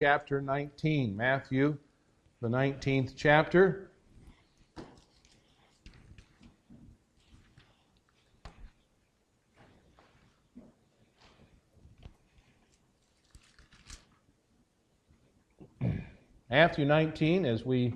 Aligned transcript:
chapter 0.00 0.40
19. 0.40 1.16
Matthew, 1.16 1.76
the 2.40 2.46
19th 2.46 3.14
chapter. 3.16 3.90
Matthew 16.48 16.84
19, 16.84 17.44
as 17.44 17.64
we 17.66 17.92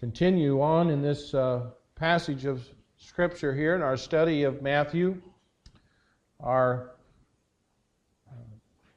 continue 0.00 0.60
on 0.60 0.90
in 0.90 1.02
this 1.02 1.32
uh, 1.34 1.70
passage 1.94 2.46
of 2.46 2.68
Scripture 2.96 3.54
here 3.54 3.76
in 3.76 3.82
our 3.82 3.96
study 3.96 4.42
of 4.42 4.60
Matthew, 4.60 5.22
our 6.40 6.97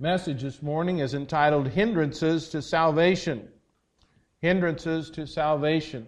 message 0.01 0.41
this 0.41 0.63
morning 0.63 0.97
is 0.97 1.13
entitled 1.13 1.67
Hindrances 1.67 2.49
to 2.49 2.61
Salvation. 2.63 3.47
Hindrances 4.39 5.11
to 5.11 5.27
Salvation. 5.27 6.07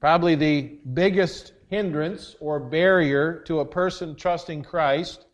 Probably 0.00 0.34
the 0.34 0.80
biggest 0.94 1.52
hindrance 1.68 2.34
or 2.40 2.58
barrier 2.58 3.40
to 3.46 3.60
a 3.60 3.64
person 3.64 4.16
trusting 4.16 4.64
Christ 4.64 5.26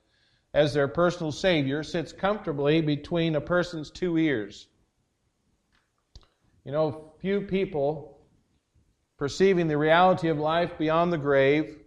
as 0.53 0.75
their 0.75 0.89
personal 0.89 1.33
Savior 1.33 1.83
sits 1.83 2.13
comfortably 2.13 2.83
between 2.83 3.35
a 3.35 3.41
person's 3.41 3.91
two 3.91 4.19
ears. 4.19 4.69
You 6.67 6.73
know, 6.73 7.15
few 7.23 7.41
people 7.41 8.21
perceiving 9.17 9.69
the 9.69 9.79
reality 9.79 10.29
of 10.29 10.37
life 10.39 10.77
beyond 10.77 11.15
the 11.15 11.19
grave 11.19 11.79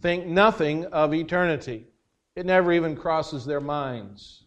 think 0.00 0.26
nothing 0.26 0.86
of 0.86 1.12
eternity. 1.12 1.88
It 2.36 2.46
never 2.46 2.72
even 2.72 2.96
crosses 2.96 3.44
their 3.44 3.60
minds. 3.60 4.42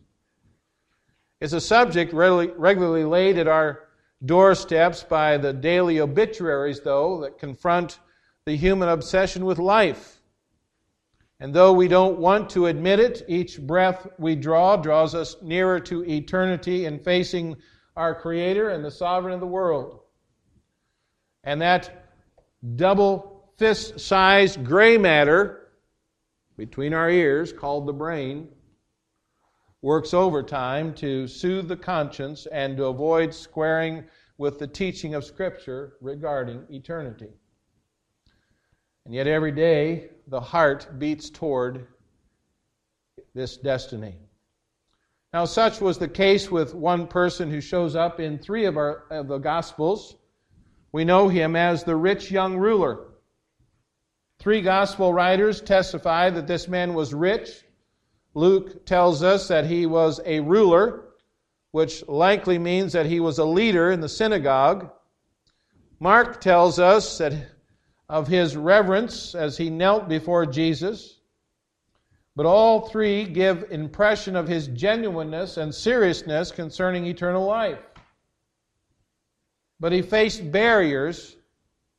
It's 1.40 1.54
a 1.54 1.62
subject 1.62 2.14
regularly 2.14 3.06
laid 3.06 3.38
at 3.38 3.48
our 3.48 3.88
doorsteps 4.26 5.04
by 5.04 5.38
the 5.38 5.54
daily 5.54 6.00
obituaries, 6.00 6.82
though, 6.82 7.22
that 7.22 7.40
confront 7.40 8.00
the 8.46 8.58
human 8.58 8.90
obsession 8.90 9.46
with 9.46 9.60
life. 9.60 10.20
And 11.40 11.54
though 11.54 11.72
we 11.72 11.88
don't 11.88 12.18
want 12.18 12.50
to 12.52 12.66
admit 12.66 13.00
it, 13.00 13.24
each 13.28 13.62
breath 13.62 14.08
we 14.18 14.36
draw 14.36 14.76
draws 14.76 15.14
us 15.14 15.36
nearer 15.42 15.80
to 15.82 16.04
eternity 16.04 16.86
and 16.86 17.04
facing 17.04 17.58
our 17.96 18.16
Creator 18.16 18.70
and 18.70 18.84
the 18.84 18.92
Sovereign 18.92 19.34
of 19.34 19.40
the 19.40 19.48
world. 19.48 20.00
And 21.44 21.62
that 21.62 22.10
double 22.76 23.52
fist 23.58 24.00
sized 24.00 24.64
gray 24.64 24.98
matter 24.98 25.67
between 26.58 26.94
our 26.94 27.10
ears, 27.10 27.54
called 27.54 27.86
the 27.88 27.94
brain, 27.94 28.50
works 29.82 30.14
overtime 30.14 30.94
to 30.96 31.28
soothe 31.28 31.68
the 31.68 31.78
conscience 31.78 32.48
and 32.48 32.76
to 32.76 32.86
avoid 32.86 33.34
squaring 33.34 34.04
with 34.38 34.60
the 34.60 34.68
teaching 34.68 35.14
of 35.14 35.24
Scripture 35.24 35.94
regarding 36.02 36.66
eternity. 36.70 37.30
And 39.06 39.14
yet, 39.14 39.28
every 39.28 39.52
day, 39.52 40.10
the 40.28 40.42
heart 40.42 41.00
beats 41.00 41.30
toward 41.30 41.88
this 43.34 43.56
destiny. 43.58 44.16
Now, 45.34 45.46
such 45.46 45.80
was 45.80 45.98
the 45.98 46.08
case 46.08 46.50
with 46.52 46.74
one 46.74 47.08
person 47.08 47.50
who 47.50 47.62
shows 47.62 47.96
up 47.96 48.20
in 48.20 48.40
three 48.40 48.66
of, 48.66 48.78
our, 48.78 49.06
of 49.12 49.28
the 49.28 49.38
Gospels. 49.38 50.16
We 50.92 51.06
know 51.06 51.28
him 51.28 51.56
as 51.56 51.84
the 51.84 51.96
rich 51.96 52.32
young 52.32 52.58
ruler. 52.58 53.07
Three 54.40 54.62
gospel 54.62 55.14
writers 55.14 55.62
testify 55.62 56.30
that 56.30 56.48
this 56.48 56.68
man 56.68 56.94
was 56.94 57.14
rich. 57.14 57.64
Luke 58.34 58.86
tells 58.86 59.24
us 59.24 59.48
that 59.48 59.66
he 59.66 59.86
was 59.86 60.22
a 60.26 60.40
ruler, 60.42 61.06
which 61.72 62.08
likely 62.08 62.60
means 62.60 62.94
that 62.94 63.08
he 63.08 63.20
was 63.20 63.40
a 63.40 63.46
leader 63.46 63.92
in 63.92 64.00
the 64.00 64.10
synagogue. 64.10 64.92
Mark 66.00 66.40
tells 66.40 66.78
us 66.78 67.18
that 67.18 67.34
of 68.10 68.28
his 68.28 68.56
reverence 68.56 69.36
as 69.36 69.58
he 69.58 69.70
knelt 69.70 70.08
before 70.08 70.46
Jesus. 70.46 71.20
But 72.36 72.46
all 72.46 72.88
three 72.88 73.26
give 73.26 73.72
impression 73.72 74.36
of 74.36 74.48
his 74.48 74.68
genuineness 74.68 75.58
and 75.58 75.74
seriousness 75.74 76.52
concerning 76.52 77.06
eternal 77.06 77.46
life. 77.46 77.80
But 79.80 79.92
he 79.92 80.04
faced 80.04 80.52
barriers 80.52 81.36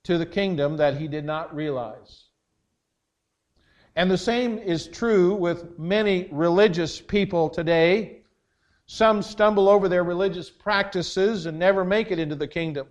to 0.04 0.16
the 0.16 0.26
kingdom 0.26 0.76
that 0.76 0.96
he 0.96 1.08
did 1.08 1.24
not 1.24 1.54
realize. 1.54 2.27
And 3.98 4.08
the 4.08 4.16
same 4.16 4.58
is 4.58 4.86
true 4.86 5.34
with 5.34 5.76
many 5.76 6.28
religious 6.30 7.00
people 7.00 7.50
today. 7.50 8.20
Some 8.86 9.22
stumble 9.22 9.68
over 9.68 9.88
their 9.88 10.04
religious 10.04 10.48
practices 10.48 11.46
and 11.46 11.58
never 11.58 11.84
make 11.84 12.12
it 12.12 12.20
into 12.20 12.36
the 12.36 12.46
kingdom. 12.46 12.86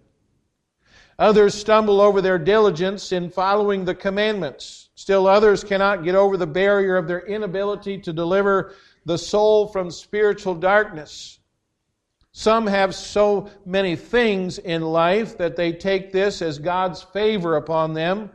Others 1.17 1.53
stumble 1.53 2.01
over 2.01 2.19
their 2.19 2.37
diligence 2.37 3.13
in 3.13 3.29
following 3.29 3.85
the 3.85 3.95
commandments. 3.95 4.89
Still 4.95 5.27
others 5.27 5.63
cannot 5.63 6.03
get 6.03 6.13
over 6.13 6.35
the 6.35 6.45
barrier 6.45 6.97
of 6.97 7.07
their 7.07 7.25
inability 7.25 7.99
to 7.99 8.11
deliver 8.11 8.73
the 9.05 9.17
soul 9.17 9.69
from 9.69 9.89
spiritual 9.89 10.55
darkness. 10.55 11.39
Some 12.33 12.67
have 12.67 12.93
so 12.93 13.49
many 13.65 13.95
things 13.95 14.57
in 14.57 14.81
life 14.81 15.37
that 15.37 15.55
they 15.55 15.71
take 15.71 16.11
this 16.11 16.41
as 16.41 16.59
God's 16.59 17.01
favor 17.01 17.55
upon 17.55 17.93
them 17.93 18.29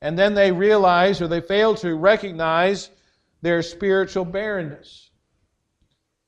and 0.00 0.18
then 0.18 0.34
they 0.34 0.52
realize 0.52 1.20
or 1.20 1.28
they 1.28 1.40
fail 1.40 1.74
to 1.76 1.94
recognize 1.94 2.90
their 3.42 3.62
spiritual 3.62 4.24
barrenness. 4.24 5.10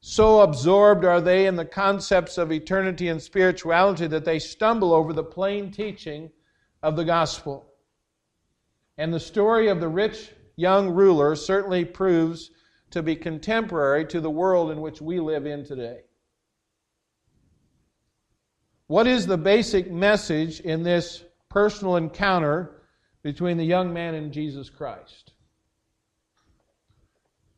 So 0.01 0.41
absorbed 0.41 1.05
are 1.05 1.21
they 1.21 1.47
in 1.47 1.57
the 1.57 1.65
concepts 1.65 2.39
of 2.39 2.53
eternity 2.53 3.09
and 3.09 3.21
spirituality 3.21 4.07
that 4.07 4.25
they 4.25 4.39
stumble 4.39 4.93
over 4.93 5.13
the 5.13 5.25
plain 5.25 5.71
teaching 5.71 6.31
of 6.83 6.97
the 6.97 7.05
gospel. 7.05 7.67
And 8.97 9.13
the 9.13 9.21
story 9.21 9.69
of 9.69 9.81
the 9.81 9.89
rich 9.89 10.31
young 10.57 10.91
ruler 10.91 11.35
certainly 11.37 11.85
proves 11.85 12.51
to 12.91 13.03
be 13.03 13.17
contemporary 13.17 14.07
to 14.07 14.21
the 14.21 14.31
world 14.31 14.71
in 14.71 14.81
which 14.81 15.01
we 15.01 15.21
live 15.21 15.47
in 15.47 15.65
today. 15.65 16.01
What 18.87 19.07
is 19.07 19.27
the 19.27 19.37
basic 19.37 19.91
message 19.91 20.61
in 20.61 20.83
this 20.83 21.23
personal 21.51 21.97
encounter 21.97 22.78
between 23.29 23.59
the 23.59 23.65
young 23.65 23.93
man 23.93 24.15
and 24.15 24.33
Jesus 24.33 24.71
Christ? 24.71 25.35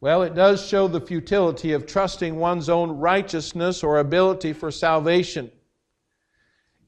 Well, 0.01 0.25
it 0.25 0.35
does 0.35 0.67
show 0.67 0.89
the 0.89 1.01
futility 1.01 1.75
of 1.75 1.87
trusting 1.87 2.35
one's 2.35 2.69
own 2.69 2.91
righteousness 2.99 3.85
or 3.85 4.01
ability 4.01 4.53
for 4.53 4.73
salvation. 4.73 5.49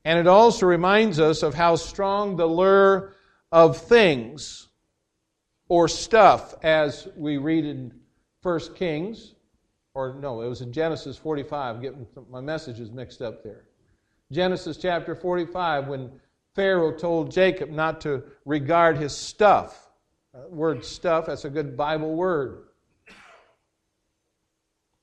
And 0.04 0.18
it 0.18 0.26
also 0.26 0.66
reminds 0.66 1.20
us 1.20 1.44
of 1.44 1.54
how 1.54 1.76
strong 1.76 2.34
the 2.34 2.46
lure 2.46 3.14
of 3.52 3.76
things 3.76 4.66
or 5.68 5.86
stuff, 5.86 6.52
as 6.64 7.06
we 7.16 7.36
read 7.36 7.64
in 7.64 7.92
1 8.42 8.60
Kings, 8.74 9.36
or 9.94 10.14
no, 10.14 10.40
it 10.40 10.48
was 10.48 10.60
in 10.60 10.72
Genesis 10.72 11.16
45. 11.16 11.76
I'm 11.76 11.80
getting 11.80 12.04
my 12.28 12.40
messages 12.40 12.90
mixed 12.90 13.22
up 13.22 13.44
there. 13.44 13.62
Genesis 14.32 14.76
chapter 14.76 15.14
45, 15.14 15.86
when 15.86 16.10
Pharaoh 16.54 16.92
told 16.92 17.30
Jacob 17.30 17.70
not 17.70 18.00
to 18.02 18.22
regard 18.44 18.98
his 18.98 19.16
stuff. 19.16 19.90
Word 20.48 20.84
stuff, 20.84 21.26
that's 21.26 21.44
a 21.44 21.50
good 21.50 21.76
Bible 21.76 22.14
word. 22.14 22.64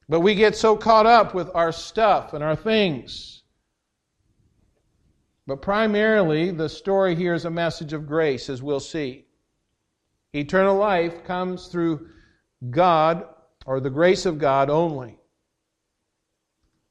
But 0.08 0.22
we 0.22 0.34
get 0.34 0.56
so 0.56 0.76
caught 0.76 1.06
up 1.06 1.36
with 1.36 1.50
our 1.54 1.72
stuff 1.72 2.34
and 2.34 2.44
our 2.44 2.56
things. 2.56 3.44
But 5.46 5.62
primarily, 5.62 6.52
the 6.52 6.70
story 6.70 7.16
here 7.16 7.34
is 7.34 7.46
a 7.46 7.52
message 7.52 7.94
of 7.94 8.08
grace, 8.08 8.50
as 8.50 8.62
we'll 8.62 8.80
see. 8.80 9.26
Eternal 10.34 10.78
life 10.78 11.24
comes 11.24 11.68
through 11.68 12.10
God 12.70 13.26
or 13.66 13.80
the 13.80 13.90
grace 13.90 14.26
of 14.26 14.38
God 14.38 14.70
only. 14.70 15.18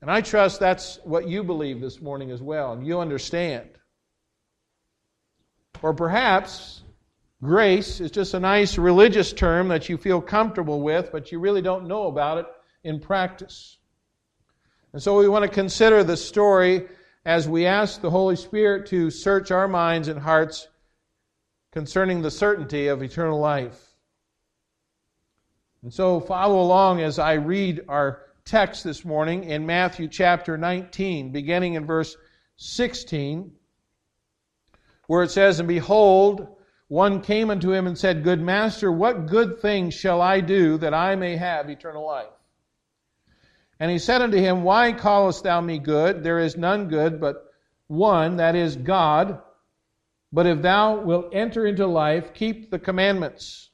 And 0.00 0.10
I 0.10 0.20
trust 0.20 0.60
that's 0.60 0.99
what 1.05 1.28
you 1.28 1.43
believe 1.43 1.81
this 1.81 2.00
morning 2.00 2.31
as 2.31 2.40
well, 2.40 2.72
and 2.72 2.87
you 2.87 3.00
understand. 3.00 3.77
Or 5.82 5.94
perhaps 5.94 6.82
grace 7.42 8.00
is 8.00 8.10
just 8.10 8.34
a 8.34 8.40
nice 8.40 8.78
religious 8.78 9.32
term 9.32 9.69
that 9.69 9.88
you 9.88 9.96
feel 9.96 10.20
comfortable 10.20 10.80
with, 10.80 11.12
but 11.12 11.30
you 11.30 11.38
really 11.38 11.62
don't 11.62 11.86
know 11.86 12.06
about 12.06 12.38
it 12.38 12.46
in 12.84 13.00
practice. 13.00 13.78
And 14.92 15.02
so 15.02 15.19
we 15.19 15.28
want 15.28 15.44
to 15.44 15.48
consider 15.48 16.02
the 16.02 16.16
story 16.16 16.88
as 17.25 17.48
we 17.48 17.66
ask 17.66 18.00
the 18.00 18.10
Holy 18.10 18.36
Spirit 18.36 18.86
to 18.86 19.10
search 19.10 19.50
our 19.50 19.69
minds 19.69 20.08
and 20.08 20.19
hearts 20.19 20.69
concerning 21.72 22.22
the 22.22 22.31
certainty 22.31 22.88
of 22.88 23.02
eternal 23.02 23.38
life. 23.38 23.78
And 25.82 25.92
so 25.92 26.20
follow 26.20 26.60
along 26.60 27.02
as 27.02 27.19
I 27.19 27.34
read 27.34 27.84
our 27.88 28.22
text 28.44 28.82
this 28.82 29.04
morning 29.04 29.44
in 29.44 29.66
Matthew 29.66 30.08
chapter 30.08 30.56
19, 30.56 31.31
beginning 31.31 31.74
in 31.74 31.86
verse 31.86 32.16
16 32.56 33.52
where 35.08 35.25
it 35.25 35.32
says, 35.32 35.58
And 35.58 35.66
behold, 35.66 36.46
one 36.87 37.20
came 37.20 37.50
unto 37.50 37.72
him 37.72 37.88
and 37.88 37.99
said, 37.99 38.22
Good 38.22 38.40
master, 38.40 38.93
what 38.93 39.26
good 39.26 39.58
thing 39.60 39.90
shall 39.90 40.22
I 40.22 40.40
do 40.40 40.78
that 40.78 40.94
I 40.94 41.16
may 41.16 41.37
have 41.37 41.69
eternal 41.69 42.06
life? 42.06 42.28
And 43.81 43.90
he 43.90 43.99
said 43.99 44.22
unto 44.22 44.37
him, 44.37 44.62
Why 44.62 44.93
callest 44.93 45.43
thou 45.43 45.60
me 45.60 45.78
good? 45.78 46.22
There 46.22 46.38
is 46.38 46.56
none 46.56 46.88
good 46.88 47.20
but 47.20 47.44
one, 47.88 48.37
that 48.37 48.55
is 48.55 48.76
God. 48.76 49.40
But 50.31 50.46
if 50.46 50.60
thou 50.60 51.00
wilt 51.00 51.31
enter 51.32 51.66
into 51.66 51.87
life, 51.87 52.34
keep 52.34 52.70
the 52.70 52.78
commandments. 52.78 53.70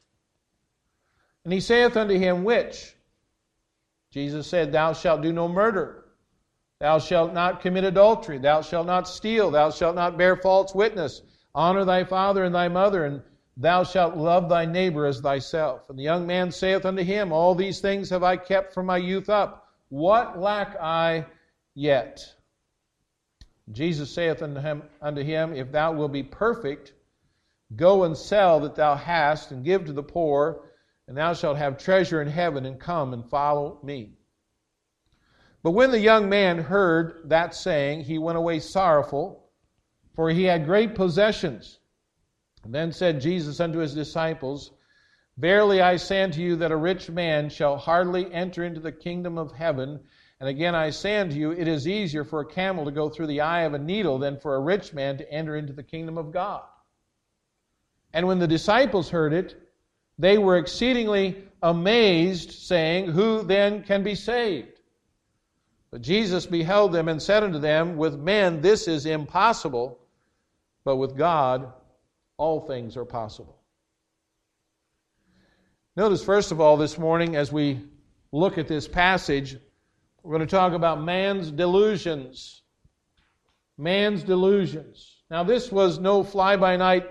And 1.45 1.53
he 1.53 1.61
saith 1.61 1.97
unto 1.97 2.17
him, 2.17 2.45
Which? 2.45 2.95
Jesus 4.13 4.47
said, 4.47 4.71
Thou 4.71 4.93
shalt 4.93 5.23
do 5.23 5.33
no 5.33 5.49
murder. 5.49 6.04
Thou 6.81 6.99
shalt 6.99 7.33
not 7.33 7.61
commit 7.61 7.85
adultery. 7.85 8.39
Thou 8.39 8.61
shalt 8.63 8.87
not 8.87 9.09
steal. 9.09 9.51
Thou 9.51 9.71
shalt 9.71 9.95
not 9.95 10.19
bear 10.19 10.37
false 10.37 10.75
witness. 10.75 11.23
Honor 11.55 11.85
thy 11.85 12.05
father 12.05 12.45
and 12.45 12.55
thy 12.55 12.69
mother, 12.69 13.05
and 13.05 13.23
thou 13.57 13.85
shalt 13.85 14.17
love 14.17 14.49
thy 14.49 14.65
neighbor 14.65 15.07
as 15.07 15.21
thyself. 15.21 15.89
And 15.89 15.99
the 15.99 16.03
young 16.03 16.27
man 16.27 16.51
saith 16.51 16.85
unto 16.85 17.03
him, 17.03 17.33
All 17.33 17.55
these 17.55 17.81
things 17.81 18.11
have 18.11 18.25
I 18.25 18.37
kept 18.37 18.75
from 18.75 18.87
my 18.87 18.97
youth 18.97 19.31
up. 19.31 19.69
What 19.89 20.39
lack 20.41 20.77
I 20.81 21.27
yet? 21.75 22.21
Jesus 23.71 24.13
saith 24.13 24.43
unto 24.43 24.61
him, 24.61 24.83
unto 25.01 25.23
him, 25.23 25.55
If 25.55 25.71
thou 25.71 25.93
wilt 25.93 26.13
be 26.13 26.25
perfect, 26.25 26.93
go 27.77 28.05
and 28.05 28.17
sell 28.17 28.61
that 28.61 28.75
thou 28.75 28.97
hast, 28.97 29.53
and 29.53 29.65
give 29.65 29.85
to 29.87 29.93
the 29.93 30.03
poor, 30.03 30.71
and 31.07 31.17
thou 31.17 31.35
shalt 31.35 31.57
have 31.57 31.79
treasure 31.79 32.21
in 32.21 32.29
heaven, 32.29 32.67
and 32.67 32.81
come 32.81 33.13
and 33.13 33.25
follow 33.31 33.79
me. 33.83 34.19
But 35.65 35.71
when 35.71 35.91
the 35.91 35.99
young 35.99 36.29
man 36.29 36.59
heard 36.59 37.23
that 37.31 37.55
saying, 37.55 38.05
he 38.05 38.19
went 38.19 38.37
away 38.37 38.61
sorrowful, 38.61 39.49
for 40.15 40.29
he 40.29 40.45
had 40.45 40.67
great 40.67 40.95
possessions. 40.95 41.79
And 42.65 42.75
then 42.75 42.93
said 42.93 43.23
Jesus 43.23 43.61
unto 43.61 43.79
his 43.79 43.95
disciples, 43.95 44.73
Verily 45.39 45.81
I 45.81 45.97
say 45.97 46.23
unto 46.23 46.43
you 46.43 46.57
that 46.57 46.71
a 46.71 46.77
rich 46.77 47.09
man 47.09 47.49
shall 47.49 47.79
hardly 47.79 48.31
enter 48.31 48.63
into 48.63 48.79
the 48.79 48.93
kingdom 48.93 49.39
of 49.39 49.53
heaven. 49.53 50.01
And 50.39 50.51
again 50.51 50.75
I 50.75 50.91
say 50.91 51.17
unto 51.17 51.35
you, 51.37 51.53
it 51.53 51.67
is 51.67 51.89
easier 51.89 52.25
for 52.25 52.41
a 52.41 52.47
camel 52.47 52.85
to 52.85 52.91
go 52.91 53.09
through 53.09 53.29
the 53.29 53.41
eye 53.41 53.63
of 53.63 53.73
a 53.73 53.79
needle 53.79 54.19
than 54.19 54.39
for 54.39 54.57
a 54.57 54.61
rich 54.61 54.93
man 54.93 55.17
to 55.17 55.33
enter 55.33 55.57
into 55.57 55.73
the 55.73 55.83
kingdom 55.83 56.19
of 56.19 56.31
God. 56.31 56.63
And 58.13 58.27
when 58.27 58.39
the 58.39 58.47
disciples 58.47 59.09
heard 59.09 59.33
it, 59.33 59.57
they 60.19 60.37
were 60.37 60.59
exceedingly 60.59 61.43
amazed, 61.63 62.53
saying, 62.53 63.07
Who 63.07 63.43
then 63.43 63.83
can 63.83 64.03
be 64.03 64.15
saved? 64.15 64.74
But 65.95 66.03
Jesus 66.03 66.45
beheld 66.45 66.91
them 66.91 67.07
and 67.07 67.23
said 67.23 67.45
unto 67.45 67.61
them, 67.61 67.97
With 67.97 68.19
men 68.19 68.61
this 68.61 68.89
is 68.89 69.07
impossible, 69.07 70.01
but 70.85 70.97
with 70.97 71.17
God 71.17 71.73
all 72.37 72.63
things 72.63 72.97
are 72.97 73.05
possible. 73.05 73.61
Notice, 75.97 76.25
first 76.25 76.51
of 76.51 76.61
all, 76.61 76.77
this 76.77 76.99
morning, 76.99 77.37
as 77.37 77.53
we 77.53 77.79
look 78.33 78.59
at 78.59 78.67
this 78.67 78.89
passage, 78.89 79.57
we're 80.25 80.37
going 80.37 80.45
to 80.45 80.51
talk 80.51 80.73
about 80.73 81.01
man's 81.01 81.53
delusions. 81.53 82.63
Man's 83.79 84.25
delusions. 84.25 85.23
Now, 85.31 85.45
this 85.45 85.71
was 85.71 86.01
no 86.01 86.25
fly 86.25 86.57
by 86.57 86.77
night 86.77 87.07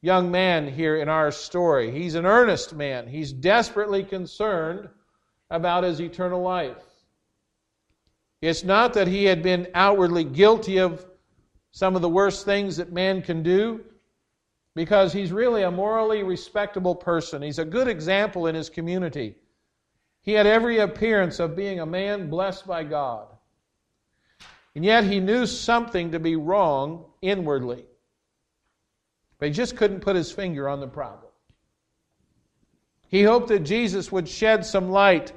young 0.00 0.30
man 0.30 0.68
here 0.68 0.96
in 0.96 1.10
our 1.10 1.30
story. 1.30 1.90
He's 1.90 2.14
an 2.14 2.24
earnest 2.24 2.74
man, 2.74 3.08
he's 3.08 3.30
desperately 3.30 4.04
concerned 4.04 4.88
about 5.50 5.84
his 5.84 6.00
eternal 6.00 6.40
life. 6.40 6.82
It's 8.42 8.64
not 8.64 8.94
that 8.94 9.06
he 9.06 9.24
had 9.24 9.42
been 9.42 9.68
outwardly 9.72 10.24
guilty 10.24 10.78
of 10.78 11.06
some 11.70 11.96
of 11.96 12.02
the 12.02 12.08
worst 12.08 12.44
things 12.44 12.76
that 12.76 12.92
man 12.92 13.22
can 13.22 13.42
do 13.42 13.84
because 14.74 15.12
he's 15.12 15.30
really 15.32 15.62
a 15.62 15.70
morally 15.70 16.24
respectable 16.24 16.94
person. 16.94 17.40
He's 17.40 17.60
a 17.60 17.64
good 17.64 17.86
example 17.86 18.48
in 18.48 18.54
his 18.54 18.68
community. 18.68 19.36
He 20.22 20.32
had 20.32 20.46
every 20.46 20.78
appearance 20.78 21.38
of 21.38 21.56
being 21.56 21.80
a 21.80 21.86
man 21.86 22.28
blessed 22.28 22.66
by 22.66 22.82
God. 22.82 23.28
And 24.74 24.84
yet 24.84 25.04
he 25.04 25.20
knew 25.20 25.46
something 25.46 26.10
to 26.10 26.18
be 26.18 26.34
wrong 26.36 27.06
inwardly. 27.20 27.84
But 29.38 29.48
he 29.48 29.54
just 29.54 29.76
couldn't 29.76 30.00
put 30.00 30.16
his 30.16 30.32
finger 30.32 30.68
on 30.68 30.80
the 30.80 30.88
problem. 30.88 31.30
He 33.08 33.22
hoped 33.22 33.48
that 33.48 33.60
Jesus 33.60 34.10
would 34.10 34.28
shed 34.28 34.64
some 34.64 34.90
light, 34.90 35.32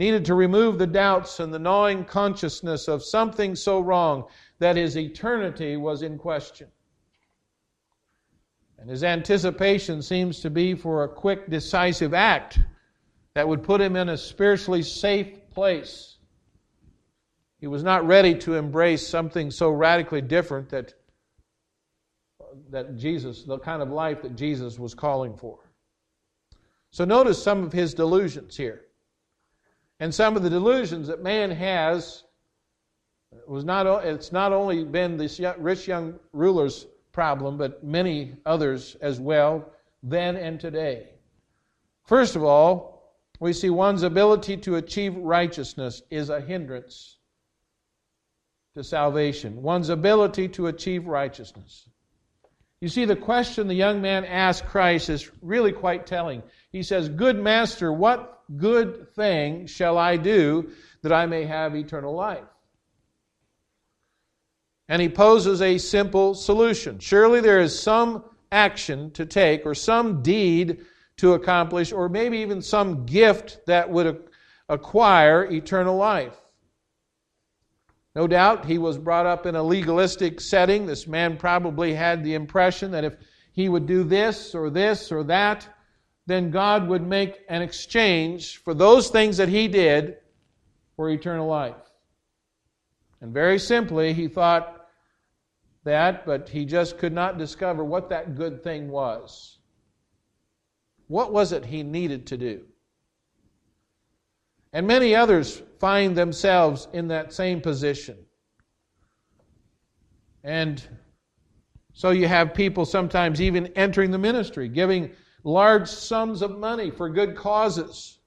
needed 0.00 0.24
to 0.24 0.34
remove 0.34 0.78
the 0.78 0.86
doubts 0.86 1.40
and 1.40 1.52
the 1.52 1.58
gnawing 1.58 2.06
consciousness 2.06 2.88
of 2.88 3.04
something 3.04 3.54
so 3.54 3.80
wrong 3.80 4.24
that 4.58 4.74
his 4.74 4.96
eternity 4.96 5.76
was 5.76 6.00
in 6.00 6.16
question. 6.16 6.66
And 8.78 8.88
his 8.88 9.04
anticipation 9.04 10.00
seems 10.00 10.40
to 10.40 10.48
be 10.48 10.74
for 10.74 11.04
a 11.04 11.08
quick, 11.08 11.50
decisive 11.50 12.14
act 12.14 12.58
that 13.34 13.46
would 13.46 13.62
put 13.62 13.82
him 13.82 13.94
in 13.94 14.08
a 14.08 14.16
spiritually 14.16 14.82
safe 14.82 15.50
place. 15.50 16.16
He 17.58 17.66
was 17.66 17.82
not 17.82 18.06
ready 18.06 18.34
to 18.36 18.54
embrace 18.54 19.06
something 19.06 19.50
so 19.50 19.68
radically 19.68 20.22
different 20.22 20.70
that, 20.70 20.94
that 22.70 22.96
Jesus, 22.96 23.42
the 23.42 23.58
kind 23.58 23.82
of 23.82 23.90
life 23.90 24.22
that 24.22 24.34
Jesus 24.34 24.78
was 24.78 24.94
calling 24.94 25.36
for. 25.36 25.58
So 26.90 27.04
notice 27.04 27.40
some 27.40 27.62
of 27.62 27.74
his 27.74 27.92
delusions 27.92 28.56
here. 28.56 28.86
And 30.00 30.14
some 30.14 30.34
of 30.34 30.42
the 30.42 30.50
delusions 30.50 31.08
that 31.08 31.22
man 31.22 31.50
has 31.50 32.24
was 33.46 33.64
not 33.64 33.86
it's 34.04 34.32
not 34.32 34.52
only 34.52 34.82
been 34.82 35.18
this 35.18 35.40
rich 35.58 35.86
young 35.86 36.18
ruler's 36.32 36.86
problem, 37.12 37.58
but 37.58 37.84
many 37.84 38.34
others 38.46 38.96
as 39.02 39.20
well, 39.20 39.70
then 40.02 40.36
and 40.36 40.58
today. 40.58 41.10
First 42.06 42.34
of 42.34 42.42
all, 42.42 43.14
we 43.38 43.52
see 43.52 43.70
one's 43.70 44.02
ability 44.02 44.56
to 44.58 44.76
achieve 44.76 45.16
righteousness 45.16 46.02
is 46.10 46.30
a 46.30 46.40
hindrance 46.40 47.18
to 48.74 48.82
salvation. 48.82 49.62
One's 49.62 49.90
ability 49.90 50.48
to 50.48 50.66
achieve 50.68 51.06
righteousness. 51.06 51.88
You 52.80 52.88
see, 52.88 53.04
the 53.04 53.16
question 53.16 53.68
the 53.68 53.74
young 53.74 54.00
man 54.00 54.24
asked 54.24 54.66
Christ 54.66 55.10
is 55.10 55.30
really 55.42 55.72
quite 55.72 56.06
telling. 56.06 56.42
He 56.72 56.82
says, 56.82 57.08
Good 57.08 57.38
master, 57.38 57.92
what 57.92 58.39
good 58.56 59.14
thing 59.14 59.66
shall 59.66 59.98
I 59.98 60.16
do 60.16 60.70
that 61.02 61.12
I 61.12 61.26
may 61.26 61.44
have 61.44 61.74
eternal 61.74 62.14
life? 62.14 62.44
and 64.90 65.00
he 65.00 65.08
poses 65.08 65.62
a 65.62 65.78
simple 65.78 66.34
solution. 66.34 66.98
Surely 66.98 67.40
there 67.40 67.60
is 67.60 67.78
some 67.78 68.24
action 68.50 69.12
to 69.12 69.24
take, 69.24 69.64
or 69.64 69.72
some 69.72 70.20
deed 70.20 70.84
to 71.16 71.34
accomplish, 71.34 71.92
or 71.92 72.08
maybe 72.08 72.38
even 72.38 72.60
some 72.60 73.06
gift 73.06 73.60
that 73.68 73.88
would 73.88 74.24
acquire 74.68 75.44
eternal 75.44 75.96
life. 75.96 76.36
No 78.16 78.26
doubt 78.26 78.64
he 78.64 78.78
was 78.78 78.98
brought 78.98 79.26
up 79.26 79.46
in 79.46 79.54
a 79.54 79.62
legalistic 79.62 80.40
setting. 80.40 80.86
This 80.86 81.06
man 81.06 81.36
probably 81.36 81.94
had 81.94 82.24
the 82.24 82.34
impression 82.34 82.90
that 82.90 83.04
if 83.04 83.14
he 83.52 83.68
would 83.68 83.86
do 83.86 84.02
this 84.02 84.56
or 84.56 84.70
this 84.70 85.12
or 85.12 85.22
that, 85.22 85.68
then 86.30 86.50
God 86.50 86.88
would 86.88 87.06
make 87.06 87.40
an 87.48 87.62
exchange 87.62 88.58
for 88.58 88.74
those 88.74 89.08
things 89.08 89.36
that 89.38 89.48
he 89.48 89.68
did 89.68 90.18
for 90.96 91.10
eternal 91.10 91.46
life. 91.46 91.76
And 93.20 93.34
very 93.34 93.58
simply, 93.58 94.12
he 94.12 94.28
thought, 94.28 94.80
that, 95.84 96.26
but 96.26 96.48
he 96.48 96.64
just 96.64 96.98
could 96.98 97.12
not 97.12 97.38
discover 97.38 97.84
what 97.84 98.10
that 98.10 98.36
good 98.36 98.62
thing 98.62 98.90
was. 98.90 99.58
What 101.08 101.32
was 101.32 101.52
it 101.52 101.64
he 101.64 101.82
needed 101.82 102.26
to 102.28 102.36
do? 102.36 102.64
And 104.72 104.86
many 104.86 105.14
others 105.14 105.62
find 105.78 106.16
themselves 106.16 106.86
in 106.92 107.08
that 107.08 107.32
same 107.32 107.60
position. 107.60 108.18
And 110.44 110.82
so 111.92 112.10
you 112.10 112.28
have 112.28 112.54
people 112.54 112.84
sometimes 112.84 113.40
even 113.40 113.66
entering 113.68 114.10
the 114.10 114.18
ministry, 114.18 114.68
giving 114.68 115.10
large 115.44 115.88
sums 115.88 116.42
of 116.42 116.58
money 116.58 116.90
for 116.90 117.08
good 117.08 117.36
causes. 117.36 118.18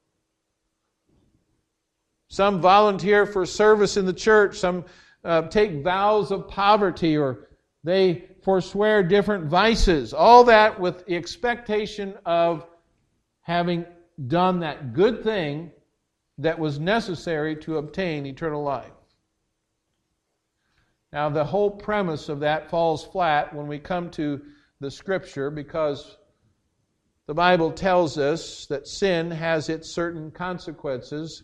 Some 2.29 2.61
volunteer 2.61 3.25
for 3.25 3.45
service 3.45 3.97
in 3.97 4.05
the 4.05 4.13
church, 4.13 4.57
some 4.57 4.85
uh, 5.23 5.43
take 5.43 5.83
vows 5.83 6.31
of 6.31 6.47
poverty 6.47 7.17
or 7.17 7.49
they 7.83 8.29
forswear 8.43 9.03
different 9.03 9.45
vices. 9.45 10.13
All 10.13 10.43
that 10.45 10.79
with 10.79 11.05
the 11.05 11.15
expectation 11.15 12.15
of 12.25 12.65
having 13.41 13.85
done 14.27 14.59
that 14.61 14.93
good 14.93 15.23
thing 15.23 15.71
that 16.37 16.57
was 16.57 16.79
necessary 16.79 17.55
to 17.57 17.77
obtain 17.77 18.25
eternal 18.25 18.63
life. 18.63 18.91
Now, 21.11 21.29
the 21.29 21.43
whole 21.43 21.69
premise 21.69 22.27
of 22.29 22.39
that 22.39 22.69
falls 22.69 23.05
flat 23.05 23.53
when 23.53 23.67
we 23.67 23.77
come 23.77 24.09
to 24.11 24.41
the 24.79 24.89
Scripture 24.89 25.51
because 25.51 26.17
the 27.27 27.33
Bible 27.33 27.71
tells 27.71 28.17
us 28.17 28.65
that 28.67 28.87
sin 28.87 29.31
has 29.31 29.69
its 29.69 29.89
certain 29.89 30.31
consequences 30.31 31.43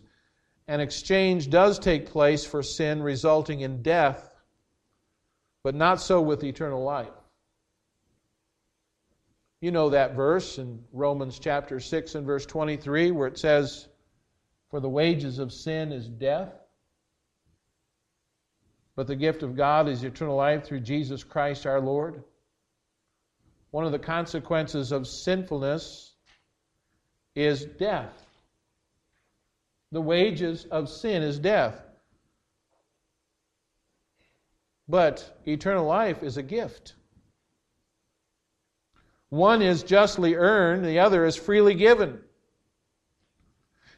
an 0.70 0.78
exchange 0.78 1.50
does 1.50 1.80
take 1.80 2.06
place 2.06 2.44
for 2.44 2.62
sin, 2.62 3.02
resulting 3.02 3.62
in 3.62 3.82
death, 3.82 4.30
but 5.64 5.74
not 5.74 6.00
so 6.00 6.20
with 6.20 6.44
eternal 6.44 6.84
life. 6.84 7.08
You 9.60 9.72
know 9.72 9.90
that 9.90 10.14
verse 10.14 10.58
in 10.58 10.84
Romans 10.92 11.40
chapter 11.40 11.80
6 11.80 12.14
and 12.14 12.24
verse 12.24 12.46
23 12.46 13.10
where 13.10 13.26
it 13.26 13.36
says, 13.36 13.88
For 14.70 14.78
the 14.78 14.88
wages 14.88 15.40
of 15.40 15.52
sin 15.52 15.90
is 15.90 16.08
death, 16.08 16.52
but 18.94 19.08
the 19.08 19.16
gift 19.16 19.42
of 19.42 19.56
God 19.56 19.88
is 19.88 20.04
eternal 20.04 20.36
life 20.36 20.62
through 20.62 20.82
Jesus 20.82 21.24
Christ 21.24 21.66
our 21.66 21.80
Lord. 21.80 22.22
One 23.70 23.84
of 23.84 23.92
the 23.92 23.98
consequences 23.98 24.92
of 24.92 25.06
sinfulness 25.06 26.14
is 27.34 27.64
death. 27.64 28.26
The 29.92 30.00
wages 30.00 30.64
of 30.66 30.88
sin 30.88 31.22
is 31.22 31.38
death. 31.38 31.80
But 34.88 35.40
eternal 35.46 35.86
life 35.86 36.22
is 36.22 36.36
a 36.36 36.42
gift. 36.42 36.94
One 39.28 39.62
is 39.62 39.84
justly 39.84 40.34
earned, 40.34 40.84
the 40.84 40.98
other 40.98 41.24
is 41.24 41.36
freely 41.36 41.74
given. 41.74 42.20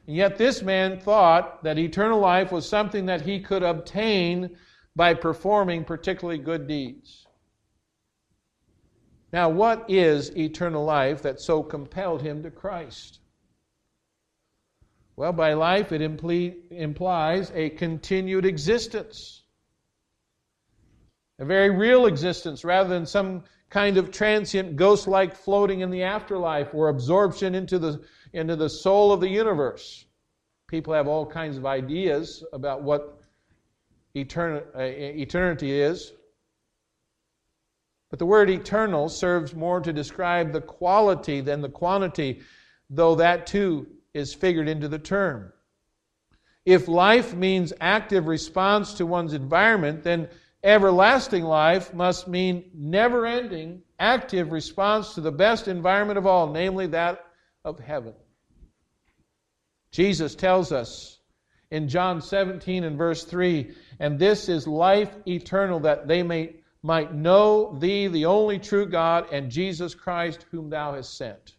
And 0.06 0.16
yet, 0.16 0.36
this 0.36 0.62
man 0.62 1.00
thought 1.00 1.62
that 1.64 1.78
eternal 1.78 2.20
life 2.20 2.52
was 2.52 2.68
something 2.68 3.06
that 3.06 3.22
he 3.22 3.40
could 3.40 3.62
obtain 3.62 4.56
by 4.94 5.14
performing 5.14 5.84
particularly 5.84 6.38
good 6.38 6.66
deeds. 6.66 7.26
Now, 9.32 9.48
what 9.48 9.86
is 9.88 10.36
eternal 10.36 10.84
life 10.84 11.22
that 11.22 11.40
so 11.40 11.62
compelled 11.62 12.20
him 12.20 12.42
to 12.42 12.50
Christ? 12.50 13.20
Well, 15.16 15.32
by 15.32 15.54
life, 15.54 15.92
it 15.92 16.02
implies 16.02 17.52
a 17.54 17.70
continued 17.70 18.44
existence, 18.44 19.42
a 21.38 21.44
very 21.44 21.70
real 21.70 22.06
existence 22.06 22.64
rather 22.64 22.88
than 22.88 23.06
some 23.06 23.44
kind 23.70 23.96
of 23.96 24.10
transient 24.10 24.76
ghost 24.76 25.08
like 25.08 25.34
floating 25.34 25.80
in 25.80 25.90
the 25.90 26.02
afterlife 26.02 26.74
or 26.74 26.88
absorption 26.88 27.54
into 27.54 27.78
the, 27.78 28.04
into 28.34 28.54
the 28.54 28.68
soul 28.68 29.12
of 29.12 29.20
the 29.20 29.28
universe. 29.28 30.04
People 30.66 30.92
have 30.92 31.08
all 31.08 31.24
kinds 31.24 31.56
of 31.56 31.64
ideas 31.64 32.44
about 32.52 32.82
what 32.82 33.18
etern- 34.14 34.64
uh, 34.74 34.80
eternity 34.80 35.80
is. 35.80 36.12
But 38.12 38.18
the 38.18 38.26
word 38.26 38.50
eternal 38.50 39.08
serves 39.08 39.54
more 39.54 39.80
to 39.80 39.90
describe 39.90 40.52
the 40.52 40.60
quality 40.60 41.40
than 41.40 41.62
the 41.62 41.70
quantity, 41.70 42.42
though 42.90 43.14
that 43.14 43.46
too 43.46 43.86
is 44.12 44.34
figured 44.34 44.68
into 44.68 44.86
the 44.86 44.98
term. 44.98 45.50
If 46.66 46.88
life 46.88 47.32
means 47.32 47.72
active 47.80 48.26
response 48.26 48.92
to 48.94 49.06
one's 49.06 49.32
environment, 49.32 50.02
then 50.02 50.28
everlasting 50.62 51.44
life 51.44 51.94
must 51.94 52.28
mean 52.28 52.70
never 52.74 53.24
ending, 53.24 53.80
active 53.98 54.52
response 54.52 55.14
to 55.14 55.22
the 55.22 55.32
best 55.32 55.66
environment 55.66 56.18
of 56.18 56.26
all, 56.26 56.52
namely 56.52 56.88
that 56.88 57.24
of 57.64 57.80
heaven. 57.80 58.12
Jesus 59.90 60.34
tells 60.34 60.70
us 60.70 61.18
in 61.70 61.88
John 61.88 62.20
17 62.20 62.84
and 62.84 62.98
verse 62.98 63.24
3 63.24 63.74
and 64.00 64.18
this 64.18 64.50
is 64.50 64.66
life 64.66 65.16
eternal, 65.26 65.80
that 65.80 66.06
they 66.06 66.22
may 66.22 66.56
might 66.82 67.14
know 67.14 67.76
thee, 67.78 68.08
the 68.08 68.26
only 68.26 68.58
true 68.58 68.86
God, 68.86 69.26
and 69.30 69.50
Jesus 69.50 69.94
Christ, 69.94 70.46
whom 70.50 70.68
thou 70.68 70.94
hast 70.94 71.16
sent. 71.16 71.54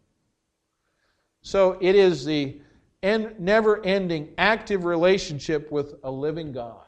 So 1.42 1.78
it 1.80 1.96
is 1.96 2.26
the 2.26 2.60
never 3.02 3.84
ending 3.86 4.34
active 4.38 4.86
relationship 4.86 5.72
with 5.72 5.96
a 6.04 6.12
living 6.12 6.52
God. 6.52 6.86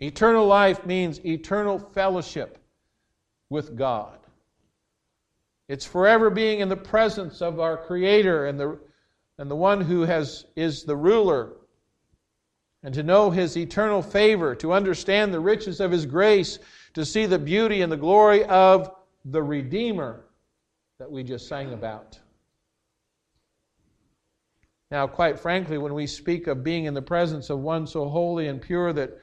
Eternal 0.00 0.46
life 0.46 0.86
means 0.86 1.24
eternal 1.24 1.78
fellowship 1.78 2.58
with 3.50 3.76
God. 3.76 4.18
It's 5.68 5.84
forever 5.84 6.30
being 6.30 6.60
in 6.60 6.68
the 6.68 6.76
presence 6.76 7.42
of 7.42 7.60
our 7.60 7.76
Creator 7.76 8.46
and 8.46 8.58
the, 8.58 8.78
and 9.38 9.50
the 9.50 9.56
one 9.56 9.80
who 9.80 10.02
has, 10.02 10.46
is 10.56 10.84
the 10.84 10.96
ruler 10.96 11.52
and 12.82 12.94
to 12.94 13.02
know 13.02 13.30
His 13.30 13.56
eternal 13.56 14.02
favor, 14.02 14.54
to 14.56 14.72
understand 14.72 15.32
the 15.32 15.40
riches 15.40 15.80
of 15.80 15.90
His 15.90 16.06
grace, 16.06 16.58
to 16.94 17.04
see 17.04 17.26
the 17.26 17.38
beauty 17.38 17.82
and 17.82 17.92
the 17.92 17.96
glory 17.96 18.44
of 18.44 18.90
the 19.24 19.42
Redeemer 19.42 20.24
that 20.98 21.10
we 21.10 21.22
just 21.22 21.48
sang 21.48 21.72
about. 21.72 22.18
Now, 24.90 25.06
quite 25.06 25.38
frankly, 25.38 25.78
when 25.78 25.94
we 25.94 26.06
speak 26.06 26.46
of 26.46 26.64
being 26.64 26.86
in 26.86 26.94
the 26.94 27.02
presence 27.02 27.48
of 27.48 27.60
one 27.60 27.86
so 27.86 28.08
holy 28.08 28.48
and 28.48 28.60
pure 28.60 28.92
that 28.92 29.18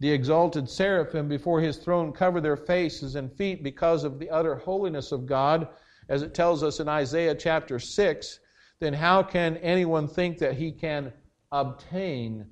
the 0.00 0.10
exalted 0.10 0.68
seraphim 0.68 1.28
before 1.28 1.60
his 1.60 1.76
throne 1.76 2.12
cover 2.12 2.40
their 2.40 2.56
faces 2.56 3.14
and 3.14 3.32
feet 3.32 3.62
because 3.62 4.04
of 4.04 4.18
the 4.18 4.30
utter 4.30 4.56
holiness 4.56 5.12
of 5.12 5.26
God, 5.26 5.68
as 6.08 6.22
it 6.22 6.34
tells 6.34 6.62
us 6.62 6.80
in 6.80 6.88
Isaiah 6.88 7.34
chapter 7.34 7.78
6, 7.78 8.40
then 8.78 8.92
how 8.92 9.22
can 9.22 9.56
anyone 9.58 10.06
think 10.06 10.38
that 10.38 10.54
he 10.54 10.70
can 10.70 11.12
obtain 11.52 12.46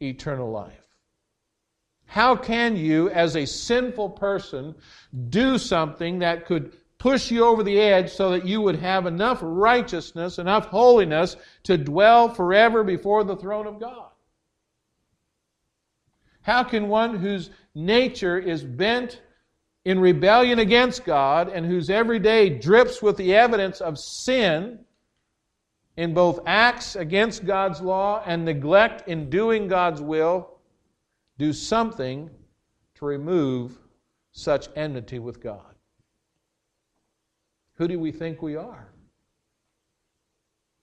eternal 0.00 0.50
life. 0.50 0.86
How 2.06 2.34
can 2.34 2.76
you, 2.76 3.08
as 3.10 3.36
a 3.36 3.46
sinful 3.46 4.10
person, 4.10 4.74
do 5.28 5.58
something 5.58 6.18
that 6.18 6.44
could 6.44 6.72
push 6.98 7.30
you 7.30 7.44
over 7.44 7.62
the 7.62 7.80
edge 7.80 8.10
so 8.10 8.30
that 8.30 8.46
you 8.46 8.60
would 8.60 8.76
have 8.76 9.06
enough 9.06 9.38
righteousness, 9.40 10.38
enough 10.38 10.66
holiness 10.66 11.36
to 11.62 11.78
dwell 11.78 12.28
forever 12.28 12.82
before 12.82 13.22
the 13.24 13.36
throne 13.36 13.66
of 13.66 13.78
God? 13.78 14.10
How 16.42 16.64
can 16.64 16.88
one 16.88 17.16
whose 17.16 17.50
nature 17.74 18.38
is 18.38 18.64
bent 18.64 19.22
in 19.84 20.00
rebellion 20.00 20.58
against 20.58 21.04
God 21.04 21.48
and 21.48 21.64
whose 21.64 21.90
every 21.90 22.18
day 22.18 22.50
drips 22.50 23.00
with 23.00 23.16
the 23.16 23.34
evidence 23.34 23.80
of 23.80 23.98
sin 23.98 24.80
in 25.96 26.14
both 26.14 26.40
acts 26.46 26.96
against 26.96 27.44
God's 27.44 27.80
law 27.80 28.22
and 28.24 28.44
neglect 28.44 29.08
in 29.08 29.28
doing 29.28 29.68
God's 29.68 30.00
will, 30.00 30.48
do 31.38 31.52
something 31.52 32.30
to 32.96 33.04
remove 33.04 33.78
such 34.32 34.68
enmity 34.76 35.18
with 35.18 35.42
God. 35.42 35.74
Who 37.74 37.88
do 37.88 37.98
we 37.98 38.12
think 38.12 38.42
we 38.42 38.56
are? 38.56 38.92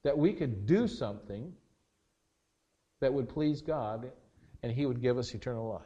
That 0.04 0.18
we 0.18 0.34
could 0.34 0.66
do 0.66 0.88
something 0.88 1.54
that 3.02 3.14
would 3.14 3.30
please 3.30 3.62
God 3.62 4.12
and 4.64 4.72
He 4.72 4.86
would 4.86 5.02
give 5.02 5.18
us 5.18 5.34
eternal 5.34 5.70
life. 5.70 5.82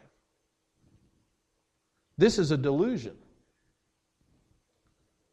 This 2.18 2.40
is 2.40 2.52
a 2.52 2.58
delusion. 2.58 3.18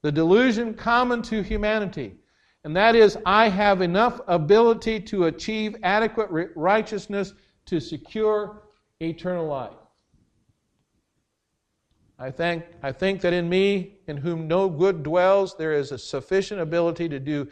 The 0.02 0.12
delusion 0.12 0.74
common 0.74 1.22
to 1.22 1.42
humanity 1.42 2.16
and 2.64 2.76
that 2.76 2.94
is, 2.94 3.16
I 3.24 3.48
have 3.48 3.82
enough 3.82 4.20
ability 4.26 5.00
to 5.00 5.24
achieve 5.24 5.76
adequate 5.82 6.50
righteousness 6.56 7.34
to 7.66 7.80
secure 7.80 8.62
eternal 9.00 9.46
life. 9.46 9.76
I 12.18 12.30
think, 12.32 12.64
I 12.82 12.90
think 12.90 13.20
that 13.20 13.32
in 13.32 13.48
me, 13.48 13.98
in 14.08 14.16
whom 14.16 14.48
no 14.48 14.68
good 14.68 15.04
dwells, 15.04 15.56
there 15.56 15.72
is 15.72 15.92
a 15.92 15.98
sufficient 15.98 16.60
ability 16.60 17.08
to 17.10 17.20
do 17.20 17.46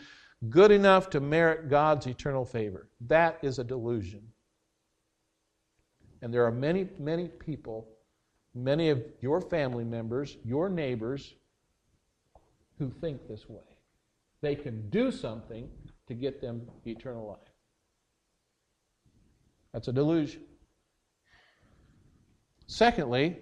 good 0.50 0.72
enough 0.72 1.08
to 1.10 1.20
merit 1.20 1.70
God's 1.70 2.06
eternal 2.06 2.44
favor. 2.44 2.88
That 3.06 3.38
is 3.42 3.60
a 3.60 3.64
delusion. 3.64 4.22
And 6.20 6.34
there 6.34 6.44
are 6.44 6.50
many, 6.50 6.88
many 6.98 7.28
people, 7.28 7.86
many 8.54 8.88
of 8.88 9.04
your 9.20 9.40
family 9.40 9.84
members, 9.84 10.36
your 10.44 10.68
neighbors, 10.68 11.34
who 12.78 12.90
think 12.90 13.28
this 13.28 13.48
way 13.48 13.75
they 14.46 14.54
can 14.54 14.88
do 14.90 15.10
something 15.10 15.68
to 16.06 16.14
get 16.14 16.40
them 16.40 16.62
eternal 16.86 17.26
life. 17.26 17.52
That's 19.72 19.88
a 19.88 19.92
delusion. 19.92 20.42
Secondly, 22.68 23.38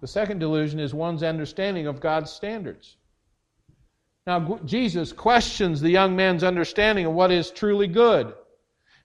the 0.00 0.08
second 0.08 0.40
delusion 0.40 0.80
is 0.80 0.92
one's 0.92 1.22
understanding 1.22 1.86
of 1.86 2.00
God's 2.00 2.32
standards. 2.32 2.96
Now, 4.26 4.58
Jesus 4.64 5.12
questions 5.12 5.80
the 5.80 5.90
young 5.90 6.16
man's 6.16 6.42
understanding 6.42 7.06
of 7.06 7.12
what 7.12 7.30
is 7.30 7.52
truly 7.52 7.86
good. 7.86 8.34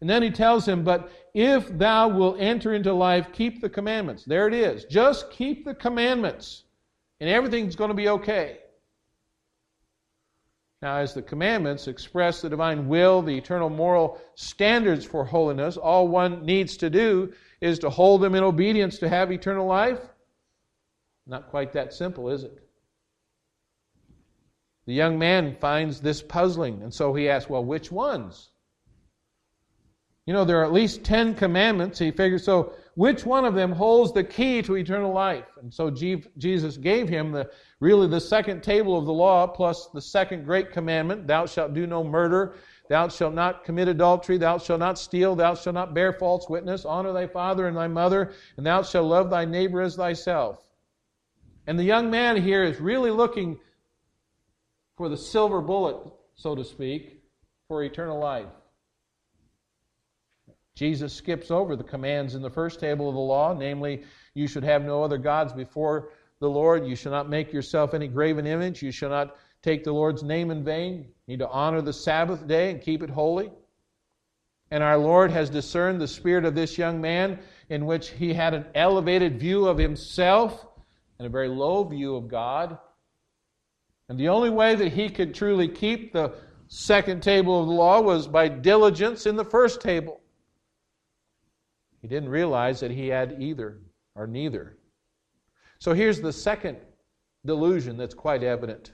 And 0.02 0.10
then 0.10 0.24
he 0.24 0.32
tells 0.32 0.68
him, 0.68 0.84
But 0.84 1.12
if 1.36 1.70
thou 1.78 2.08
wilt 2.08 2.38
enter 2.40 2.74
into 2.74 2.94
life, 2.94 3.28
keep 3.32 3.62
the 3.62 3.70
commandments. 3.70 4.26
There 4.26 4.48
it 4.48 4.56
is. 4.56 4.86
Just 4.86 5.30
keep 5.32 5.66
the 5.66 5.76
commandments, 5.76 6.64
and 7.20 7.30
everything's 7.30 7.76
going 7.76 7.90
to 7.90 7.96
be 7.96 8.10
okay. 8.10 8.58
Now, 10.86 10.98
as 10.98 11.16
the 11.16 11.24
commandments 11.24 11.88
express 11.88 12.44
the 12.44 12.50
divine 12.50 12.88
will, 12.88 13.24
the 13.24 13.36
eternal 13.36 13.72
moral 13.72 14.22
standards 14.36 15.04
for 15.04 15.26
holiness, 15.26 15.78
all 15.78 16.08
one 16.08 16.46
needs 16.46 16.78
to 16.78 16.92
do 16.92 17.34
is 17.60 17.80
to 17.80 17.90
hold 17.90 18.22
them 18.22 18.36
in 18.36 18.44
obedience 18.44 19.00
to 19.00 19.10
have 19.10 19.32
eternal 19.32 19.66
life. 19.66 19.98
Not 21.26 21.50
quite 21.50 21.74
that 21.74 21.92
simple, 21.92 22.30
is 22.30 22.44
it? 22.44 22.62
The 24.86 24.94
young 24.94 25.18
man 25.18 25.58
finds 25.60 26.02
this 26.02 26.22
puzzling, 26.22 26.84
and 26.84 26.94
so 26.94 27.16
he 27.16 27.30
asks, 27.30 27.50
Well, 27.50 27.66
which 27.66 27.92
ones? 27.92 28.52
You 30.28 30.36
know, 30.36 30.46
there 30.46 30.62
are 30.62 30.66
at 30.66 30.72
least 30.72 31.04
10 31.04 31.34
commandments. 31.34 31.98
He 31.98 32.12
figures, 32.12 32.44
so 32.44 32.74
which 32.96 33.26
one 33.26 33.46
of 33.46 33.54
them 33.54 33.72
holds 33.72 34.14
the 34.14 34.24
key 34.24 34.62
to 34.64 34.76
eternal 34.76 35.14
life? 35.14 35.46
And 35.62 35.74
so 35.74 35.90
Jesus 35.90 36.78
gave 36.78 37.08
him 37.08 37.32
the 37.32 37.50
really 37.80 38.08
the 38.08 38.22
second 38.22 38.64
table 38.64 38.98
of 38.98 39.06
the 39.06 39.14
law 39.14 39.46
plus 39.48 39.88
the 39.94 40.02
second 40.02 40.46
great 40.46 40.72
commandment, 40.72 41.28
thou 41.28 41.46
shalt 41.46 41.74
do 41.74 41.86
no 41.86 42.04
murder. 42.04 42.56
Thou 42.88 43.08
shalt 43.08 43.34
not 43.34 43.64
commit 43.64 43.88
adultery. 43.88 44.38
Thou 44.38 44.58
shalt 44.58 44.80
not 44.80 45.00
steal. 45.00 45.36
Thou 45.36 45.56
shalt 45.56 45.74
not 45.74 45.94
bear 45.94 46.14
false 46.14 46.48
witness. 46.50 46.86
Honor 46.86 47.14
thy 47.14 47.28
father 47.28 47.68
and 47.68 47.76
thy 47.76 47.88
mother. 47.88 48.34
And 48.58 48.66
thou 48.66 48.84
shalt 48.84 49.08
love 49.08 49.30
thy 49.30 49.44
neighbor 49.44 49.82
as 49.82 49.96
thyself. 49.96 50.64
And 51.68 51.80
the 51.80 51.84
young 51.84 52.12
man 52.12 52.42
here 52.42 52.64
is 52.64 52.80
really 52.80 53.10
looking 53.10 53.58
for 54.98 55.10
the 55.10 55.18
silver 55.18 55.62
bullet, 55.62 55.98
so 56.36 56.56
to 56.56 56.64
speak, 56.64 57.24
for 57.68 57.84
eternal 57.84 58.20
life. 58.20 58.46
Jesus 60.76 61.14
skips 61.14 61.52
over 61.52 61.76
the 61.76 61.84
commands 61.84 62.36
in 62.36 62.42
the 62.42 62.50
first 62.50 62.82
table 62.82 63.08
of 63.08 63.16
the 63.16 63.22
law, 63.22 63.54
namely, 63.54 64.04
you 64.34 64.46
should 64.46 64.64
have 64.64 64.84
no 64.84 65.04
other 65.04 65.18
gods 65.18 65.54
before 65.54 66.10
the 66.42 66.50
Lord. 66.50 66.86
You 66.86 66.96
shall 66.96 67.14
not 67.14 67.30
make 67.30 67.54
yourself 67.54 67.94
any 67.94 68.10
graven 68.10 68.46
image. 68.46 68.82
You 68.82 68.92
shall 68.92 69.10
not 69.10 69.38
take 69.62 69.86
the 69.86 69.94
Lord's 69.94 70.22
name 70.22 70.52
in 70.52 70.66
vain. 70.66 71.06
You 71.28 71.34
need 71.34 71.40
to 71.40 71.50
honor 71.50 71.82
the 71.82 71.94
Sabbath 71.94 72.46
day 72.46 72.72
and 72.72 72.82
keep 72.82 73.02
it 73.02 73.10
holy. 73.10 73.52
And 74.70 74.84
our 74.84 74.98
Lord 74.98 75.32
has 75.32 75.50
discerned 75.50 76.02
the 76.02 76.08
spirit 76.08 76.44
of 76.44 76.56
this 76.56 76.78
young 76.78 77.00
man 77.00 77.40
in 77.70 77.86
which 77.86 78.10
he 78.10 78.34
had 78.34 78.54
an 78.54 78.66
elevated 78.76 79.40
view 79.40 79.68
of 79.68 79.78
himself 79.78 80.68
and 81.20 81.26
a 81.26 81.30
very 81.30 81.48
low 81.48 81.86
view 81.86 82.18
of 82.18 82.28
God. 82.28 82.78
And 84.10 84.20
the 84.20 84.28
only 84.28 84.50
way 84.50 84.76
that 84.76 84.92
he 84.92 85.10
could 85.10 85.34
truly 85.34 85.70
keep 85.70 86.12
the 86.12 86.34
second 86.68 87.24
table 87.24 87.62
of 87.62 87.68
the 87.68 87.74
law 87.74 88.02
was 88.02 88.28
by 88.28 88.50
diligence 88.50 89.26
in 89.26 89.38
the 89.38 89.46
first 89.46 89.80
table. 89.80 90.20
He 92.06 92.10
didn't 92.10 92.30
realize 92.30 92.82
that 92.82 92.92
he 92.92 93.08
had 93.08 93.38
either 93.40 93.80
or 94.14 94.28
neither. 94.28 94.78
So 95.80 95.94
here's 95.94 96.22
the 96.22 96.32
second 96.32 96.78
delusion 97.44 97.98
that's 97.98 98.14
quite 98.14 98.44
evident. 98.44 98.92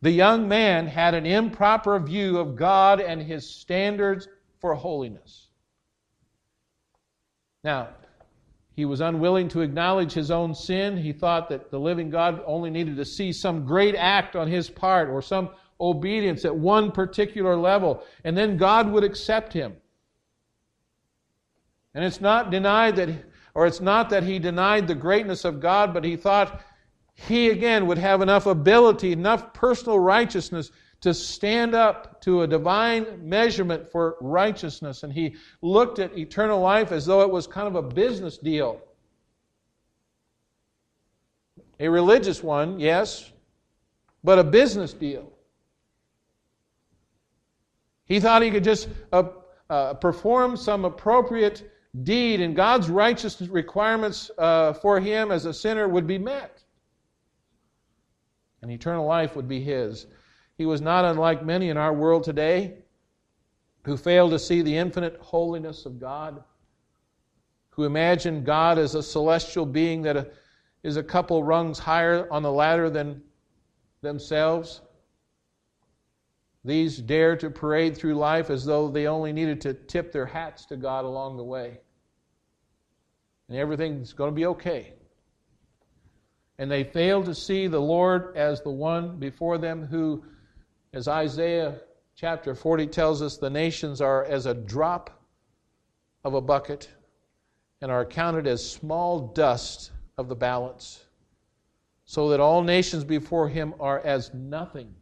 The 0.00 0.12
young 0.12 0.46
man 0.46 0.86
had 0.86 1.14
an 1.14 1.26
improper 1.26 1.98
view 1.98 2.38
of 2.38 2.54
God 2.54 3.00
and 3.00 3.20
his 3.20 3.50
standards 3.50 4.28
for 4.60 4.72
holiness. 4.76 5.48
Now, 7.64 7.88
he 8.76 8.84
was 8.84 9.00
unwilling 9.00 9.48
to 9.48 9.62
acknowledge 9.62 10.12
his 10.12 10.30
own 10.30 10.54
sin. 10.54 10.96
He 10.96 11.12
thought 11.12 11.48
that 11.48 11.72
the 11.72 11.80
living 11.80 12.08
God 12.08 12.40
only 12.46 12.70
needed 12.70 12.96
to 12.98 13.04
see 13.04 13.32
some 13.32 13.66
great 13.66 13.96
act 13.96 14.36
on 14.36 14.46
his 14.46 14.70
part 14.70 15.08
or 15.08 15.20
some 15.22 15.50
obedience 15.80 16.44
at 16.44 16.54
one 16.54 16.92
particular 16.92 17.56
level, 17.56 18.04
and 18.22 18.38
then 18.38 18.56
God 18.56 18.92
would 18.92 19.02
accept 19.02 19.52
him. 19.52 19.74
And 21.98 22.04
it's 22.06 22.20
not 22.20 22.52
denied 22.52 22.94
that, 22.94 23.08
or 23.54 23.66
it's 23.66 23.80
not 23.80 24.08
that 24.10 24.22
he 24.22 24.38
denied 24.38 24.86
the 24.86 24.94
greatness 24.94 25.44
of 25.44 25.58
God, 25.58 25.92
but 25.92 26.04
he 26.04 26.14
thought 26.14 26.60
he 27.16 27.50
again 27.50 27.88
would 27.88 27.98
have 27.98 28.22
enough 28.22 28.46
ability, 28.46 29.10
enough 29.10 29.52
personal 29.52 29.98
righteousness 29.98 30.70
to 31.00 31.12
stand 31.12 31.74
up 31.74 32.20
to 32.20 32.42
a 32.42 32.46
divine 32.46 33.28
measurement 33.28 33.90
for 33.90 34.16
righteousness. 34.20 35.02
And 35.02 35.12
he 35.12 35.34
looked 35.60 35.98
at 35.98 36.16
eternal 36.16 36.60
life 36.60 36.92
as 36.92 37.04
though 37.04 37.22
it 37.22 37.30
was 37.30 37.48
kind 37.48 37.66
of 37.66 37.74
a 37.74 37.82
business 37.82 38.38
deal. 38.38 38.80
A 41.80 41.88
religious 41.88 42.44
one, 42.44 42.78
yes, 42.78 43.32
but 44.22 44.38
a 44.38 44.44
business 44.44 44.92
deal. 44.92 45.32
He 48.04 48.20
thought 48.20 48.42
he 48.42 48.52
could 48.52 48.62
just 48.62 48.88
uh, 49.12 49.24
uh, 49.68 49.94
perform 49.94 50.56
some 50.56 50.84
appropriate 50.84 51.68
deed 52.02 52.40
and 52.40 52.54
God's 52.54 52.88
righteousness 52.88 53.48
requirements 53.48 54.30
uh, 54.38 54.72
for 54.74 55.00
him 55.00 55.30
as 55.30 55.46
a 55.46 55.54
sinner 55.54 55.88
would 55.88 56.06
be 56.06 56.18
met. 56.18 56.62
And 58.62 58.70
eternal 58.70 59.06
life 59.06 59.36
would 59.36 59.48
be 59.48 59.60
his. 59.60 60.06
He 60.56 60.66
was 60.66 60.80
not 60.80 61.04
unlike 61.04 61.44
many 61.44 61.68
in 61.68 61.76
our 61.76 61.92
world 61.92 62.24
today 62.24 62.78
who 63.84 63.96
fail 63.96 64.28
to 64.30 64.38
see 64.38 64.60
the 64.60 64.76
infinite 64.76 65.16
holiness 65.20 65.86
of 65.86 66.00
God, 66.00 66.42
who 67.70 67.84
imagine 67.84 68.44
God 68.44 68.78
as 68.78 68.94
a 68.94 69.02
celestial 69.02 69.64
being 69.64 70.02
that 70.02 70.34
is 70.82 70.96
a 70.96 71.02
couple 71.02 71.42
rungs 71.42 71.78
higher 71.78 72.30
on 72.30 72.42
the 72.42 72.52
ladder 72.52 72.90
than 72.90 73.22
themselves. 74.02 74.80
These 76.68 76.98
dare 76.98 77.34
to 77.36 77.48
parade 77.48 77.96
through 77.96 78.16
life 78.16 78.50
as 78.50 78.62
though 78.62 78.88
they 78.90 79.06
only 79.06 79.32
needed 79.32 79.58
to 79.62 79.72
tip 79.72 80.12
their 80.12 80.26
hats 80.26 80.66
to 80.66 80.76
God 80.76 81.06
along 81.06 81.38
the 81.38 81.42
way. 81.42 81.80
And 83.48 83.56
everything's 83.56 84.12
going 84.12 84.30
to 84.30 84.34
be 84.34 84.44
okay. 84.44 84.92
And 86.58 86.70
they 86.70 86.84
fail 86.84 87.24
to 87.24 87.34
see 87.34 87.68
the 87.68 87.80
Lord 87.80 88.36
as 88.36 88.60
the 88.60 88.70
one 88.70 89.16
before 89.16 89.56
them 89.56 89.86
who 89.86 90.22
as 90.92 91.08
Isaiah 91.08 91.80
chapter 92.14 92.54
40 92.54 92.88
tells 92.88 93.22
us, 93.22 93.38
the 93.38 93.48
nations 93.48 94.02
are 94.02 94.26
as 94.26 94.44
a 94.44 94.52
drop 94.52 95.24
of 96.22 96.34
a 96.34 96.40
bucket 96.42 96.90
and 97.80 97.90
are 97.90 98.04
counted 98.04 98.46
as 98.46 98.70
small 98.70 99.28
dust 99.28 99.90
of 100.18 100.28
the 100.28 100.36
balance, 100.36 101.02
so 102.04 102.28
that 102.28 102.40
all 102.40 102.62
nations 102.62 103.04
before 103.04 103.48
him 103.48 103.72
are 103.80 104.00
as 104.00 104.34
nothing, 104.34 104.94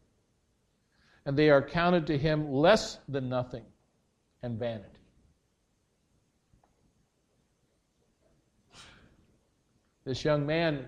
and 1.27 1.37
they 1.37 1.51
are 1.51 1.61
counted 1.61 2.07
to 2.07 2.17
him 2.17 2.51
less 2.53 2.99
than 3.09 3.29
nothing 3.29 3.65
and 4.43 4.59
vanity. 4.59 4.89
This 10.05 10.25
young 10.25 10.47
man 10.47 10.87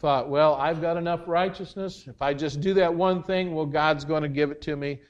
thought, 0.00 0.28
well, 0.28 0.54
I've 0.56 0.80
got 0.80 0.96
enough 0.96 1.20
righteousness. 1.28 2.08
If 2.08 2.20
I 2.20 2.34
just 2.34 2.60
do 2.60 2.74
that 2.74 2.92
one 2.92 3.22
thing, 3.22 3.54
well, 3.54 3.64
God's 3.64 4.04
going 4.04 4.24
to 4.24 4.28
give 4.28 4.50
it 4.50 4.60
to 4.62 4.74
me 4.74 5.00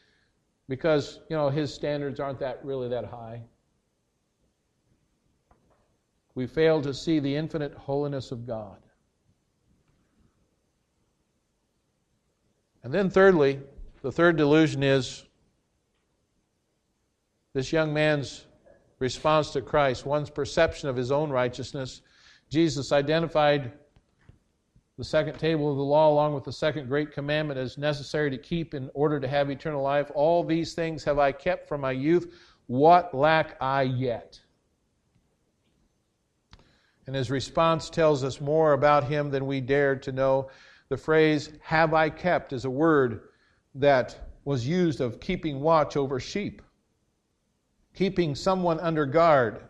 because, 0.69 1.19
you 1.31 1.37
know, 1.37 1.49
his 1.49 1.73
standards 1.73 2.21
aren't 2.21 2.41
that 2.41 2.63
really 2.63 2.91
that 2.91 3.07
high. 3.07 3.43
We 6.35 6.47
fail 6.47 6.83
to 6.83 6.93
see 6.93 7.19
the 7.19 7.35
infinite 7.35 7.73
holiness 7.73 8.31
of 8.31 8.47
God. 8.47 8.77
And 12.83 12.93
then, 12.93 13.09
thirdly, 13.09 13.61
the 14.03 14.13
third 14.13 14.37
delusion 14.37 14.83
is 14.83 15.25
this 17.55 17.73
young 17.73 17.95
man's 17.95 18.45
response 18.99 19.51
to 19.51 19.63
Christ, 19.63 20.05
one's 20.05 20.31
perception 20.31 20.89
of 20.89 20.97
his 20.97 21.13
own 21.13 21.31
righteousness. 21.31 22.03
Jesus 22.51 22.93
identified 22.93 23.73
the 24.99 25.05
second 25.05 25.39
table 25.39 25.71
of 25.71 25.77
the 25.77 25.83
law, 25.83 26.11
along 26.11 26.35
with 26.35 26.45
the 26.45 26.53
second 26.53 26.89
great 26.89 27.13
commandment, 27.13 27.59
as 27.59 27.79
necessary 27.79 28.31
to 28.31 28.39
keep 28.39 28.75
in 28.75 28.91
order 28.93 29.19
to 29.21 29.29
have 29.29 29.51
eternal 29.51 29.83
life. 29.83 30.11
All 30.15 30.45
these 30.45 30.75
things 30.75 31.05
have 31.05 31.19
I 31.19 31.33
kept 31.33 31.69
from 31.69 31.81
my 31.81 31.93
youth. 31.93 32.35
What 32.67 33.15
lack 33.15 33.57
I 33.61 33.83
yet? 33.83 34.41
And 37.07 37.17
his 37.17 37.31
response 37.31 37.89
tells 37.91 38.23
us 38.23 38.41
more 38.41 38.73
about 38.73 39.05
him 39.05 39.31
than 39.31 39.47
we 39.47 39.61
dared 39.61 40.03
to 40.05 40.13
know. 40.13 40.51
The 40.89 40.97
phrase, 40.97 41.51
have 41.63 41.95
I 41.95 42.11
kept, 42.11 42.53
is 42.53 42.65
a 42.65 42.71
word 42.71 43.23
that 43.75 44.17
was 44.45 44.67
used 44.67 45.01
of 45.01 45.21
keeping 45.21 45.61
watch 45.61 45.97
over 45.97 46.19
sheep, 46.19 46.63
keeping 47.95 48.35
someone 48.35 48.81
under 48.81 49.07
guard. 49.07 49.63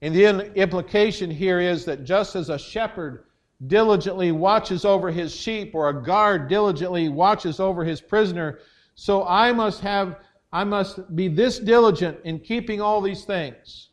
And 0.00 0.14
the 0.14 0.52
implication 0.54 1.30
here 1.30 1.60
is 1.60 1.84
that 1.84 2.04
just 2.04 2.36
as 2.36 2.50
a 2.50 2.58
shepherd 2.58 3.24
diligently 3.66 4.30
watches 4.30 4.84
over 4.84 5.10
his 5.10 5.34
sheep 5.34 5.74
or 5.74 5.88
a 5.88 6.02
guard 6.02 6.48
diligently 6.48 7.08
watches 7.08 7.58
over 7.58 7.84
his 7.84 8.00
prisoner. 8.00 8.60
So 8.94 9.26
I 9.26 9.52
must 9.52 9.80
have, 9.80 10.16
I 10.52 10.64
must 10.64 11.14
be 11.16 11.28
this 11.28 11.58
diligent 11.58 12.18
in 12.24 12.38
keeping 12.38 12.80
all 12.80 13.00
these 13.00 13.24
things. 13.24 13.90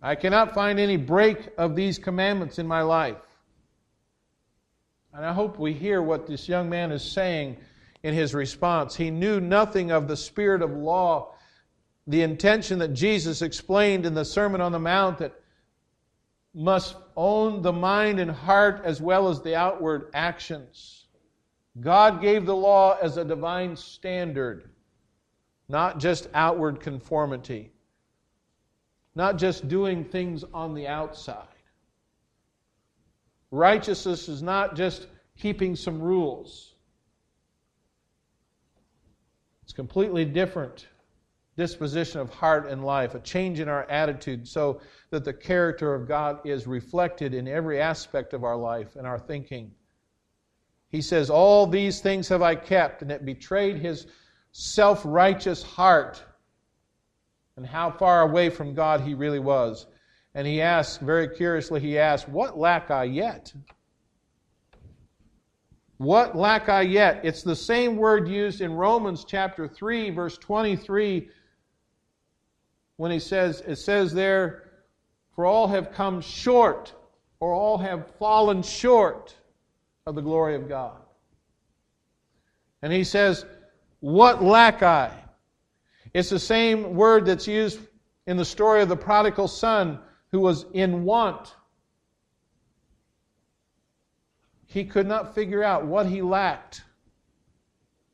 I 0.00 0.14
cannot 0.14 0.54
find 0.54 0.78
any 0.78 0.96
break 0.96 1.48
of 1.58 1.74
these 1.74 1.98
commandments 1.98 2.60
in 2.60 2.66
my 2.68 2.82
life. 2.82 3.16
And 5.14 5.24
I 5.24 5.32
hope 5.32 5.58
we 5.58 5.72
hear 5.72 6.02
what 6.02 6.26
this 6.26 6.48
young 6.48 6.68
man 6.68 6.92
is 6.92 7.02
saying 7.02 7.56
in 8.02 8.14
his 8.14 8.34
response. 8.34 8.94
He 8.94 9.10
knew 9.10 9.40
nothing 9.40 9.90
of 9.90 10.06
the 10.06 10.16
spirit 10.16 10.62
of 10.62 10.70
law, 10.70 11.34
the 12.06 12.22
intention 12.22 12.78
that 12.78 12.94
Jesus 12.94 13.42
explained 13.42 14.06
in 14.06 14.14
the 14.14 14.24
Sermon 14.24 14.60
on 14.60 14.72
the 14.72 14.78
Mount 14.78 15.18
that 15.18 15.34
must 16.54 16.96
own 17.16 17.62
the 17.62 17.72
mind 17.72 18.20
and 18.20 18.30
heart 18.30 18.82
as 18.84 19.00
well 19.00 19.28
as 19.28 19.42
the 19.42 19.54
outward 19.54 20.10
actions. 20.14 21.06
God 21.80 22.20
gave 22.20 22.46
the 22.46 22.56
law 22.56 22.96
as 23.00 23.16
a 23.16 23.24
divine 23.24 23.76
standard, 23.76 24.70
not 25.68 25.98
just 25.98 26.28
outward 26.34 26.80
conformity, 26.80 27.72
not 29.14 29.38
just 29.38 29.68
doing 29.68 30.04
things 30.04 30.44
on 30.52 30.74
the 30.74 30.88
outside. 30.88 31.46
Righteousness 33.50 34.28
is 34.28 34.42
not 34.42 34.76
just 34.76 35.06
keeping 35.38 35.74
some 35.76 36.00
rules. 36.00 36.74
It's 39.62 39.72
completely 39.72 40.24
different 40.24 40.86
disposition 41.56 42.20
of 42.20 42.30
heart 42.30 42.68
and 42.70 42.84
life, 42.84 43.14
a 43.14 43.20
change 43.20 43.58
in 43.58 43.68
our 43.68 43.84
attitude 43.90 44.46
so 44.46 44.80
that 45.10 45.24
the 45.24 45.32
character 45.32 45.94
of 45.94 46.06
God 46.06 46.38
is 46.46 46.66
reflected 46.66 47.34
in 47.34 47.48
every 47.48 47.80
aspect 47.80 48.32
of 48.32 48.44
our 48.44 48.56
life 48.56 48.96
and 48.96 49.06
our 49.06 49.18
thinking. 49.18 49.72
He 50.88 51.02
says, 51.02 51.30
All 51.30 51.66
these 51.66 52.00
things 52.00 52.28
have 52.28 52.42
I 52.42 52.54
kept, 52.54 53.02
and 53.02 53.10
it 53.10 53.26
betrayed 53.26 53.76
his 53.76 54.06
self 54.52 55.02
righteous 55.04 55.62
heart 55.62 56.22
and 57.56 57.66
how 57.66 57.90
far 57.90 58.22
away 58.22 58.50
from 58.50 58.72
God 58.72 59.00
he 59.00 59.14
really 59.14 59.40
was. 59.40 59.86
And 60.34 60.46
he 60.46 60.60
asks, 60.60 60.98
very 60.98 61.28
curiously, 61.28 61.80
he 61.80 61.98
asks, 61.98 62.28
What 62.28 62.58
lack 62.58 62.90
I 62.90 63.04
yet? 63.04 63.52
What 65.98 66.36
lack 66.36 66.68
I 66.68 66.82
yet? 66.82 67.20
It's 67.24 67.42
the 67.42 67.56
same 67.56 67.96
word 67.96 68.28
used 68.28 68.60
in 68.60 68.72
Romans 68.72 69.24
chapter 69.24 69.66
3, 69.66 70.10
verse 70.10 70.38
23, 70.38 71.28
when 72.96 73.10
he 73.10 73.18
says, 73.18 73.62
it 73.66 73.76
says 73.76 74.12
there, 74.12 74.70
For 75.34 75.44
all 75.44 75.66
have 75.66 75.92
come 75.92 76.20
short, 76.20 76.94
or 77.40 77.52
all 77.52 77.78
have 77.78 78.14
fallen 78.16 78.62
short 78.62 79.34
of 80.06 80.14
the 80.14 80.20
glory 80.20 80.54
of 80.54 80.68
God. 80.68 81.00
And 82.82 82.92
he 82.92 83.02
says, 83.02 83.44
What 84.00 84.42
lack 84.42 84.84
I? 84.84 85.10
It's 86.14 86.30
the 86.30 86.38
same 86.38 86.94
word 86.94 87.26
that's 87.26 87.48
used 87.48 87.80
in 88.26 88.36
the 88.36 88.44
story 88.44 88.82
of 88.82 88.88
the 88.88 88.96
prodigal 88.96 89.48
son 89.48 89.98
who 90.30 90.40
was 90.40 90.66
in 90.72 91.04
want 91.04 91.54
he 94.68 94.84
could 94.84 95.06
not 95.06 95.34
figure 95.34 95.64
out 95.64 95.86
what 95.86 96.06
he 96.06 96.20
lacked. 96.20 96.84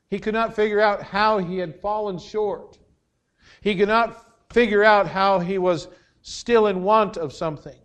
He 0.09 0.21
could 0.21 0.35
not 0.35 0.55
figure 0.55 0.81
out 0.81 1.03
how 1.03 1.39
he 1.39 1.59
had 1.59 1.81
fallen 1.81 2.17
short. 2.17 2.79
He 3.61 3.75
could 3.75 3.89
not 3.89 4.25
figure 4.53 4.85
out 4.85 5.09
how 5.09 5.41
he 5.41 5.59
was 5.59 5.89
still 6.23 6.69
in 6.69 6.85
want 6.85 7.17
of 7.17 7.33
something. 7.33 7.77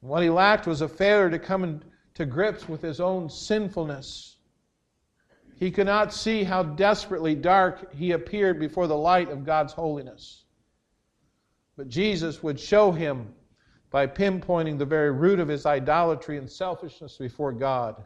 What 0.00 0.24
he 0.24 0.30
lacked 0.30 0.66
was 0.66 0.80
a 0.80 0.88
failure 0.88 1.30
to 1.30 1.38
come 1.38 1.82
to 2.14 2.26
grips 2.26 2.68
with 2.68 2.82
his 2.82 3.00
own 3.00 3.30
sinfulness. 3.30 4.38
He 5.54 5.70
could 5.70 5.86
not 5.86 6.12
see 6.12 6.42
how 6.42 6.64
desperately 6.64 7.36
dark 7.36 7.94
he 7.94 8.10
appeared 8.10 8.58
before 8.58 8.88
the 8.88 8.96
light 8.96 9.30
of 9.30 9.44
God's 9.44 9.72
holiness. 9.72 10.42
But 11.76 11.88
Jesus 11.88 12.42
would 12.42 12.60
show 12.60 12.92
him 12.92 13.32
by 13.90 14.06
pinpointing 14.06 14.78
the 14.78 14.86
very 14.86 15.10
root 15.10 15.38
of 15.38 15.48
his 15.48 15.66
idolatry 15.66 16.38
and 16.38 16.50
selfishness 16.50 17.16
before 17.18 17.52
God. 17.52 18.04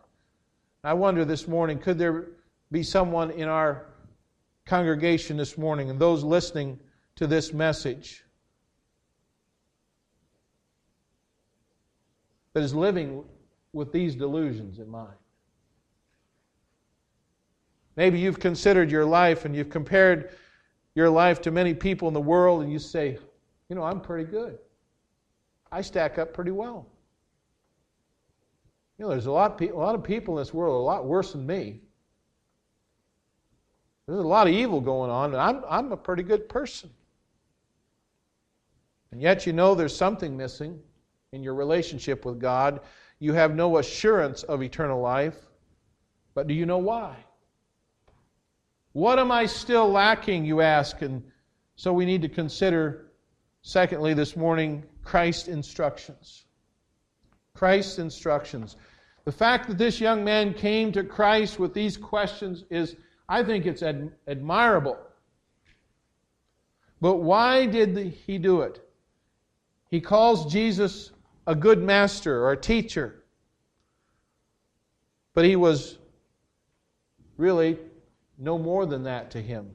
I 0.84 0.92
wonder 0.94 1.24
this 1.24 1.48
morning 1.48 1.78
could 1.78 1.98
there 1.98 2.28
be 2.70 2.82
someone 2.82 3.30
in 3.30 3.48
our 3.48 3.86
congregation 4.66 5.36
this 5.36 5.56
morning 5.56 5.90
and 5.90 5.98
those 5.98 6.22
listening 6.22 6.78
to 7.16 7.26
this 7.26 7.52
message 7.52 8.24
that 12.52 12.62
is 12.62 12.74
living 12.74 13.24
with 13.72 13.92
these 13.92 14.14
delusions 14.14 14.78
in 14.78 14.88
mind? 14.88 15.16
Maybe 17.96 18.18
you've 18.18 18.40
considered 18.40 18.90
your 18.90 19.04
life 19.04 19.44
and 19.44 19.56
you've 19.56 19.70
compared 19.70 20.30
your 20.94 21.10
life 21.10 21.40
to 21.42 21.50
many 21.50 21.74
people 21.74 22.08
in 22.08 22.14
the 22.14 22.20
world 22.20 22.62
and 22.62 22.72
you 22.72 22.78
say, 22.78 23.18
you 23.68 23.76
know, 23.76 23.82
I'm 23.82 24.00
pretty 24.00 24.30
good. 24.30 24.58
I 25.72 25.80
stack 25.80 26.18
up 26.18 26.32
pretty 26.32 26.52
well. 26.52 26.86
You 28.98 29.04
know, 29.04 29.10
there's 29.10 29.26
a 29.26 29.32
lot, 29.32 29.60
of 29.60 29.70
a 29.70 29.76
lot 29.76 29.94
of 29.94 30.02
people 30.02 30.38
in 30.38 30.42
this 30.42 30.54
world 30.54 30.80
a 30.80 30.84
lot 30.84 31.04
worse 31.04 31.32
than 31.32 31.46
me. 31.46 31.80
There's 34.06 34.20
a 34.20 34.26
lot 34.26 34.46
of 34.46 34.52
evil 34.52 34.80
going 34.80 35.10
on, 35.10 35.32
and 35.32 35.40
I'm, 35.40 35.64
I'm 35.68 35.92
a 35.92 35.96
pretty 35.96 36.22
good 36.22 36.48
person. 36.48 36.90
And 39.10 39.20
yet, 39.20 39.46
you 39.46 39.52
know 39.52 39.74
there's 39.74 39.96
something 39.96 40.36
missing 40.36 40.78
in 41.32 41.42
your 41.42 41.54
relationship 41.54 42.24
with 42.24 42.40
God. 42.40 42.80
You 43.18 43.32
have 43.32 43.54
no 43.54 43.78
assurance 43.78 44.44
of 44.44 44.62
eternal 44.62 45.00
life. 45.00 45.36
But 46.34 46.46
do 46.46 46.54
you 46.54 46.66
know 46.66 46.78
why? 46.78 47.16
What 48.92 49.18
am 49.18 49.32
I 49.32 49.46
still 49.46 49.90
lacking, 49.90 50.44
you 50.44 50.60
ask? 50.60 51.02
And 51.02 51.22
so 51.74 51.92
we 51.92 52.04
need 52.04 52.22
to 52.22 52.28
consider, 52.28 53.05
secondly, 53.66 54.14
this 54.14 54.36
morning, 54.36 54.84
Christ's 55.02 55.48
instructions. 55.48 56.44
Christ's 57.52 57.98
instructions. 57.98 58.76
The 59.24 59.32
fact 59.32 59.66
that 59.66 59.76
this 59.76 60.00
young 60.00 60.22
man 60.22 60.54
came 60.54 60.92
to 60.92 61.02
Christ 61.02 61.58
with 61.58 61.74
these 61.74 61.96
questions 61.96 62.62
is, 62.70 62.94
I 63.28 63.42
think 63.42 63.66
it's 63.66 63.82
ad- 63.82 64.12
admirable. 64.28 64.96
But 67.00 67.16
why 67.16 67.66
did 67.66 67.96
he 67.96 68.38
do 68.38 68.60
it? 68.60 68.88
He 69.90 70.00
calls 70.00 70.52
Jesus 70.52 71.10
a 71.44 71.56
good 71.56 71.82
master 71.82 72.44
or 72.44 72.52
a 72.52 72.56
teacher. 72.56 73.24
But 75.34 75.44
he 75.44 75.56
was 75.56 75.98
really 77.36 77.78
no 78.38 78.58
more 78.58 78.86
than 78.86 79.02
that 79.02 79.32
to 79.32 79.42
him. 79.42 79.72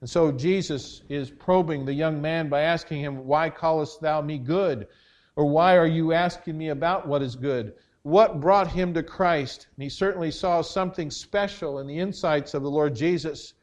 And 0.00 0.10
so 0.10 0.30
Jesus 0.30 1.02
is 1.08 1.30
probing 1.30 1.84
the 1.84 1.94
young 1.94 2.20
man 2.20 2.48
by 2.48 2.62
asking 2.62 3.00
him, 3.00 3.26
Why 3.26 3.48
callest 3.48 4.00
thou 4.00 4.20
me 4.20 4.38
good? 4.38 4.88
Or 5.36 5.46
why 5.46 5.76
are 5.76 5.86
you 5.86 6.12
asking 6.12 6.56
me 6.56 6.68
about 6.68 7.06
what 7.06 7.22
is 7.22 7.36
good? 7.36 7.74
What 8.02 8.40
brought 8.40 8.68
him 8.68 8.94
to 8.94 9.02
Christ? 9.02 9.66
And 9.76 9.82
he 9.82 9.88
certainly 9.88 10.30
saw 10.30 10.62
something 10.62 11.10
special 11.10 11.78
in 11.78 11.86
the 11.86 11.98
insights 11.98 12.54
of 12.54 12.62
the 12.62 12.70
Lord 12.70 12.94
Jesus. 12.94 13.54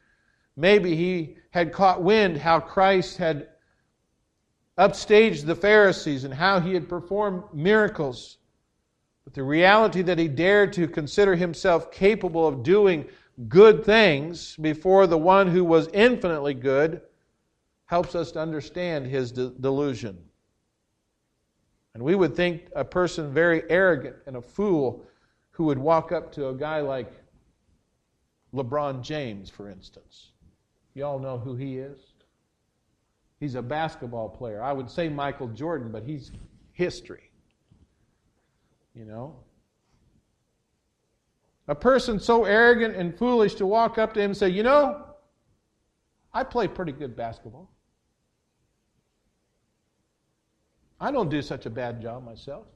Maybe 0.56 0.94
he 0.94 1.36
had 1.50 1.72
caught 1.72 2.02
wind 2.02 2.36
how 2.36 2.60
Christ 2.60 3.16
had 3.16 3.48
upstaged 4.78 5.46
the 5.46 5.54
Pharisees 5.54 6.24
and 6.24 6.34
how 6.34 6.60
he 6.60 6.74
had 6.74 6.88
performed 6.88 7.44
miracles. 7.52 8.38
But 9.24 9.34
the 9.34 9.42
reality 9.42 10.02
that 10.02 10.18
he 10.18 10.28
dared 10.28 10.72
to 10.74 10.88
consider 10.88 11.34
himself 11.34 11.90
capable 11.90 12.46
of 12.46 12.62
doing 12.62 13.06
good 13.48 13.84
things 13.84 14.56
before 14.56 15.06
the 15.06 15.18
one 15.18 15.48
who 15.48 15.64
was 15.64 15.88
infinitely 15.92 16.54
good 16.54 17.02
helps 17.86 18.14
us 18.14 18.32
to 18.32 18.40
understand 18.40 19.06
his 19.06 19.32
de- 19.32 19.50
delusion. 19.50 20.18
And 21.94 22.02
we 22.02 22.14
would 22.14 22.34
think 22.34 22.68
a 22.74 22.84
person 22.84 23.32
very 23.32 23.62
arrogant 23.70 24.16
and 24.26 24.36
a 24.36 24.42
fool 24.42 25.06
who 25.50 25.64
would 25.64 25.78
walk 25.78 26.10
up 26.10 26.32
to 26.32 26.48
a 26.48 26.54
guy 26.54 26.80
like 26.80 27.12
LeBron 28.52 29.02
James, 29.02 29.50
for 29.50 29.68
instance. 29.68 30.32
You 30.94 31.04
all 31.04 31.18
know 31.18 31.38
who 31.38 31.54
he 31.54 31.78
is? 31.78 32.00
He's 33.40 33.56
a 33.56 33.62
basketball 33.62 34.28
player. 34.28 34.62
I 34.62 34.72
would 34.72 34.88
say 34.88 35.08
Michael 35.08 35.48
Jordan, 35.48 35.90
but 35.92 36.04
he's 36.04 36.32
history. 36.72 37.30
You 38.94 39.04
know? 39.04 39.36
A 41.66 41.74
person 41.74 42.20
so 42.20 42.44
arrogant 42.44 42.94
and 42.94 43.16
foolish 43.16 43.54
to 43.54 43.66
walk 43.66 43.96
up 43.96 44.12
to 44.14 44.20
him 44.20 44.32
and 44.32 44.36
say, 44.36 44.48
You 44.48 44.62
know, 44.62 45.04
I 46.32 46.44
play 46.44 46.68
pretty 46.68 46.92
good 46.92 47.16
basketball. 47.16 47.70
I 51.00 51.10
don't 51.10 51.30
do 51.30 51.40
such 51.40 51.66
a 51.66 51.70
bad 51.70 52.02
job 52.02 52.24
myself. 52.24 52.66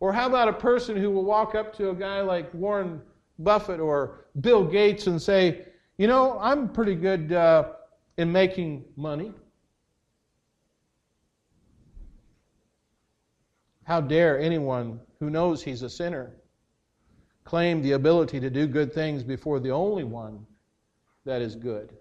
Or 0.00 0.12
how 0.12 0.26
about 0.26 0.48
a 0.48 0.52
person 0.52 0.96
who 0.96 1.10
will 1.10 1.24
walk 1.24 1.54
up 1.54 1.74
to 1.76 1.90
a 1.90 1.94
guy 1.94 2.20
like 2.20 2.52
Warren 2.52 3.00
Buffett 3.38 3.80
or 3.80 4.26
Bill 4.40 4.64
Gates 4.64 5.06
and 5.06 5.20
say, 5.20 5.66
You 5.98 6.08
know, 6.08 6.38
I'm 6.40 6.68
pretty 6.68 6.96
good 6.96 7.32
uh, 7.32 7.72
in 8.16 8.30
making 8.32 8.84
money. 8.96 9.32
How 13.84 14.00
dare 14.00 14.40
anyone 14.40 15.00
who 15.20 15.30
knows 15.30 15.62
he's 15.62 15.82
a 15.82 15.88
sinner 15.88 16.32
claim 17.46 17.80
the 17.80 17.92
ability 17.92 18.40
to 18.40 18.50
do 18.50 18.66
good 18.66 18.92
things 18.92 19.22
before 19.22 19.60
the 19.60 19.70
only 19.70 20.04
one 20.04 20.44
that 21.24 21.40
is 21.40 21.54
good, 21.54 21.96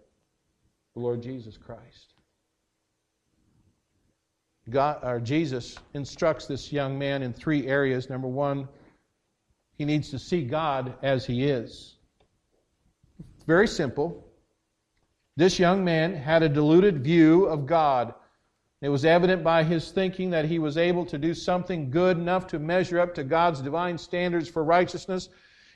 the 0.95 0.99
Lord 0.99 1.21
Jesus 1.21 1.55
Christ. 1.55 2.15
God, 4.71 4.99
or 5.03 5.19
Jesus 5.19 5.77
instructs 5.93 6.47
this 6.47 6.73
young 6.73 6.97
man 6.97 7.21
in 7.21 7.31
three 7.31 7.67
areas. 7.67 8.09
Number 8.09 8.27
one, 8.27 8.67
he 9.77 9.85
needs 9.85 10.09
to 10.09 10.17
see 10.17 10.43
God 10.43 10.95
as 11.03 11.27
he 11.27 11.43
is. 11.43 11.97
Very 13.45 13.67
simple. 13.67 14.25
This 15.37 15.59
young 15.59 15.85
man 15.85 16.15
had 16.15 16.41
a 16.41 16.49
deluded 16.49 17.03
view 17.03 17.45
of 17.45 17.67
God. 17.67 18.15
It 18.81 18.89
was 18.89 19.05
evident 19.05 19.43
by 19.43 19.63
his 19.63 19.91
thinking 19.91 20.31
that 20.31 20.45
he 20.45 20.59
was 20.59 20.77
able 20.77 21.05
to 21.07 21.17
do 21.17 21.33
something 21.33 21.89
good 21.89 22.17
enough 22.17 22.47
to 22.47 22.59
measure 22.59 22.99
up 22.99 23.15
to 23.15 23.23
God's 23.23 23.61
divine 23.61 23.97
standards 23.97 24.49
for 24.49 24.63
righteousness. 24.63 25.29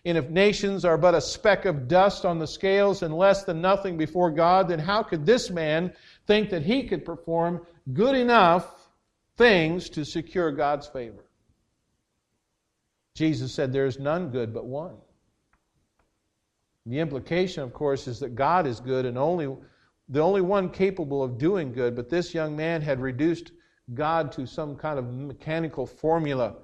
And 0.06 0.18
if 0.18 0.30
nations 0.30 0.86
are 0.86 0.98
but 0.98 1.16
a 1.16 1.22
speck 1.22 1.66
of 1.66 1.88
dust 1.88 2.26
on 2.26 2.40
the 2.40 2.48
scales 2.48 3.02
and 3.02 3.14
less 3.16 3.44
than 3.44 3.62
nothing 3.62 3.98
before 3.98 4.32
God, 4.32 4.68
then 4.68 4.80
how 4.80 5.04
could 5.04 5.26
this 5.26 5.50
man 5.50 5.94
think 6.28 6.50
that 6.50 6.64
he 6.64 6.84
could 6.84 7.06
perform 7.06 7.66
good 7.94 8.16
enough 8.16 8.90
things 9.38 9.90
to 9.92 10.06
secure 10.06 10.52
God's 10.52 10.88
favor? 10.88 11.26
Jesus 13.16 13.54
said, 13.54 13.74
There 13.74 13.86
is 13.86 14.00
none 14.00 14.30
good 14.30 14.54
but 14.54 14.66
one. 14.66 14.96
The 16.86 17.00
implication, 17.00 17.64
of 17.64 17.74
course, 17.74 18.08
is 18.08 18.20
that 18.20 18.36
God 18.36 18.66
is 18.66 18.80
good 18.80 19.06
and 19.06 19.18
only 19.18 19.56
the 20.10 20.20
only 20.20 20.42
one 20.42 20.70
capable 20.70 21.24
of 21.24 21.38
doing 21.38 21.72
good, 21.72 21.96
but 21.96 22.10
this 22.10 22.34
young 22.34 22.56
man 22.56 22.82
had 22.82 23.00
reduced 23.00 23.52
God 23.94 24.32
to 24.34 24.46
some 24.48 24.76
kind 24.76 24.98
of 24.98 25.06
mechanical 25.14 25.86
formula. 25.86 26.56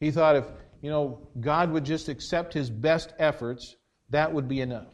He 0.00 0.10
thought 0.10 0.36
if, 0.36 0.44
you 0.82 0.90
know, 0.90 1.28
God 1.40 1.70
would 1.70 1.84
just 1.84 2.08
accept 2.08 2.52
his 2.52 2.68
best 2.68 3.12
efforts, 3.18 3.76
that 4.10 4.32
would 4.32 4.48
be 4.48 4.60
enough. 4.60 4.88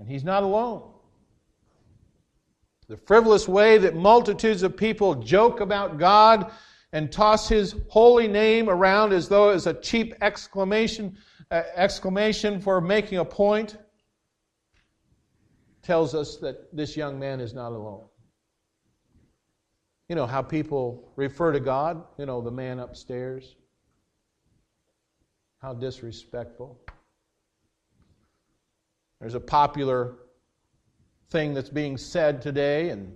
And 0.00 0.08
he's 0.08 0.24
not 0.24 0.42
alone. 0.42 0.90
The 2.88 2.96
frivolous 2.96 3.48
way 3.48 3.78
that 3.78 3.94
multitudes 3.94 4.62
of 4.62 4.76
people 4.76 5.14
joke 5.14 5.60
about 5.60 5.98
God 5.98 6.50
and 6.92 7.10
toss 7.10 7.48
his 7.48 7.76
holy 7.88 8.28
name 8.28 8.68
around 8.68 9.12
as 9.12 9.28
though 9.28 9.50
it 9.50 9.54
was 9.54 9.66
a 9.66 9.74
cheap 9.74 10.14
exclamation, 10.20 11.16
uh, 11.50 11.62
exclamation 11.76 12.60
for 12.60 12.80
making 12.80 13.18
a 13.18 13.24
point 13.24 13.76
tells 15.84 16.14
us 16.14 16.36
that 16.38 16.74
this 16.74 16.96
young 16.96 17.18
man 17.18 17.40
is 17.40 17.54
not 17.54 17.72
alone. 17.72 18.04
You 20.08 20.16
know 20.16 20.26
how 20.26 20.42
people 20.42 21.12
refer 21.16 21.52
to 21.52 21.60
God, 21.60 22.02
you 22.18 22.26
know, 22.26 22.40
the 22.40 22.50
man 22.50 22.78
upstairs. 22.78 23.56
How 25.60 25.72
disrespectful. 25.72 26.78
There's 29.20 29.34
a 29.34 29.40
popular 29.40 30.16
thing 31.30 31.54
that's 31.54 31.70
being 31.70 31.96
said 31.96 32.42
today 32.42 32.90
and 32.90 33.14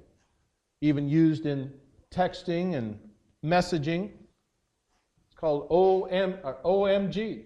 even 0.81 1.09
used 1.09 1.45
in 1.45 1.73
texting 2.11 2.75
and 2.75 2.99
messaging. 3.45 4.11
It's 5.27 5.37
called 5.37 5.67
OM, 5.71 6.35
OMG. 6.65 7.45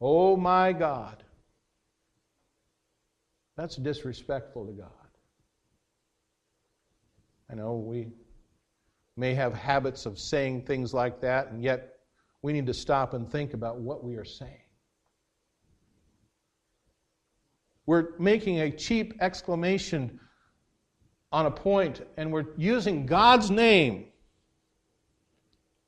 Oh 0.00 0.36
my 0.36 0.72
God. 0.72 1.24
That's 3.58 3.74
disrespectful 3.74 4.66
to 4.66 4.72
God. 4.72 4.88
I 7.50 7.56
know 7.56 7.74
we 7.74 8.06
may 9.16 9.34
have 9.34 9.52
habits 9.52 10.06
of 10.06 10.16
saying 10.16 10.62
things 10.64 10.94
like 10.94 11.22
that, 11.22 11.48
and 11.48 11.60
yet 11.60 11.96
we 12.40 12.52
need 12.52 12.66
to 12.66 12.74
stop 12.74 13.14
and 13.14 13.28
think 13.28 13.54
about 13.54 13.80
what 13.80 14.04
we 14.04 14.14
are 14.14 14.24
saying. 14.24 14.62
We're 17.84 18.10
making 18.20 18.60
a 18.60 18.70
cheap 18.70 19.14
exclamation 19.20 20.20
on 21.32 21.46
a 21.46 21.50
point, 21.50 22.06
and 22.16 22.32
we're 22.32 22.54
using 22.56 23.06
God's 23.06 23.50
name, 23.50 24.06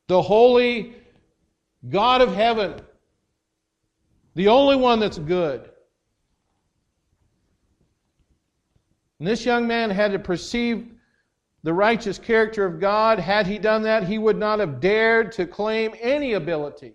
the 0.08 0.20
holy 0.20 0.96
God 1.88 2.20
of 2.20 2.34
heaven, 2.34 2.80
the 4.34 4.48
only 4.48 4.74
one 4.74 4.98
that's 4.98 5.18
good. 5.18 5.69
And 9.20 9.28
this 9.28 9.44
young 9.44 9.68
man 9.68 9.90
had 9.90 10.12
to 10.12 10.18
perceive 10.18 10.94
the 11.62 11.74
righteous 11.74 12.18
character 12.18 12.64
of 12.64 12.80
God. 12.80 13.18
Had 13.18 13.46
he 13.46 13.58
done 13.58 13.82
that, 13.82 14.04
he 14.04 14.16
would 14.16 14.38
not 14.38 14.58
have 14.60 14.80
dared 14.80 15.30
to 15.32 15.46
claim 15.46 15.94
any 16.00 16.32
ability 16.32 16.94